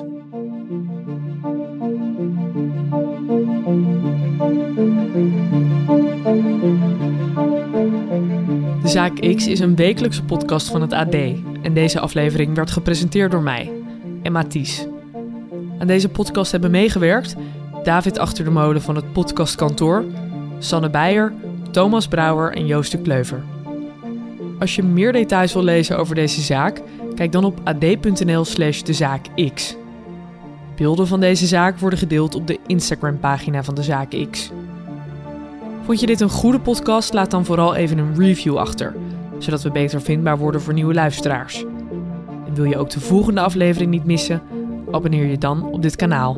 De 8.82 8.88
Zaak 8.94 9.36
X 9.36 9.48
is 9.48 9.60
een 9.60 9.76
wekelijkse 9.76 10.24
podcast 10.24 10.70
van 10.70 10.82
het 10.82 10.94
AD 10.94 11.16
en 11.62 11.74
deze 11.74 12.00
aflevering 12.00 12.56
werd 12.56 12.72
gepresenteerd 12.72 13.32
door 13.32 13.44
mij, 13.44 13.72
Emma 14.22 14.44
Ties. 14.44 14.88
Aan 15.80 15.88
deze 15.88 16.10
podcast 16.10 16.52
hebben 16.52 16.72
meegewerkt 16.72 17.36
David 17.84 18.20
Achter 18.20 18.44
de 18.44 18.52
Molen 18.52 18.82
van 18.82 18.96
het 18.96 19.14
podcastkantoor, 19.14 20.06
Sanne 20.60 20.90
Beijer, 20.90 21.34
Thomas 21.78 22.08
Brouwer 22.08 22.54
en 22.54 22.66
Joost 22.66 22.92
de 22.92 22.98
Kleuver. 22.98 23.44
Als 24.60 24.76
je 24.76 24.84
meer 24.84 25.12
details 25.12 25.54
wil 25.54 25.64
lezen 25.64 25.98
over 25.98 26.16
deze 26.16 26.42
zaak, 26.42 26.82
kijk 27.16 27.32
dan 27.32 27.44
op 27.44 27.60
ad.nl 27.64 28.46
slash 28.46 28.82
dezaakx. 28.82 29.76
Beelden 30.76 31.08
van 31.08 31.20
deze 31.20 31.46
zaak 31.46 31.80
worden 31.80 32.00
gedeeld 32.00 32.36
op 32.36 32.48
de 32.48 32.60
Instagram-pagina 32.68 33.64
van 33.64 33.76
de 33.76 33.84
Zaak 33.84 34.28
X. 34.32 34.52
Vond 35.84 36.00
je 36.00 36.06
dit 36.06 36.22
een 36.22 36.30
goede 36.30 36.60
podcast? 36.60 37.14
Laat 37.14 37.32
dan 37.32 37.46
vooral 37.46 37.76
even 37.76 37.98
een 37.98 38.16
review 38.18 38.58
achter, 38.58 38.96
zodat 39.38 39.62
we 39.62 39.72
beter 39.72 40.02
vindbaar 40.02 40.38
worden 40.38 40.62
voor 40.62 40.74
nieuwe 40.74 40.94
luisteraars. 40.94 41.66
En 42.46 42.54
wil 42.54 42.66
je 42.66 42.78
ook 42.78 42.90
de 42.90 43.00
volgende 43.00 43.42
aflevering 43.42 43.92
niet 43.92 44.06
missen? 44.06 44.42
Abonneer 44.92 45.26
je 45.26 45.38
dan 45.38 45.64
op 45.64 45.82
dit 45.82 45.96
kanaal. 45.96 46.38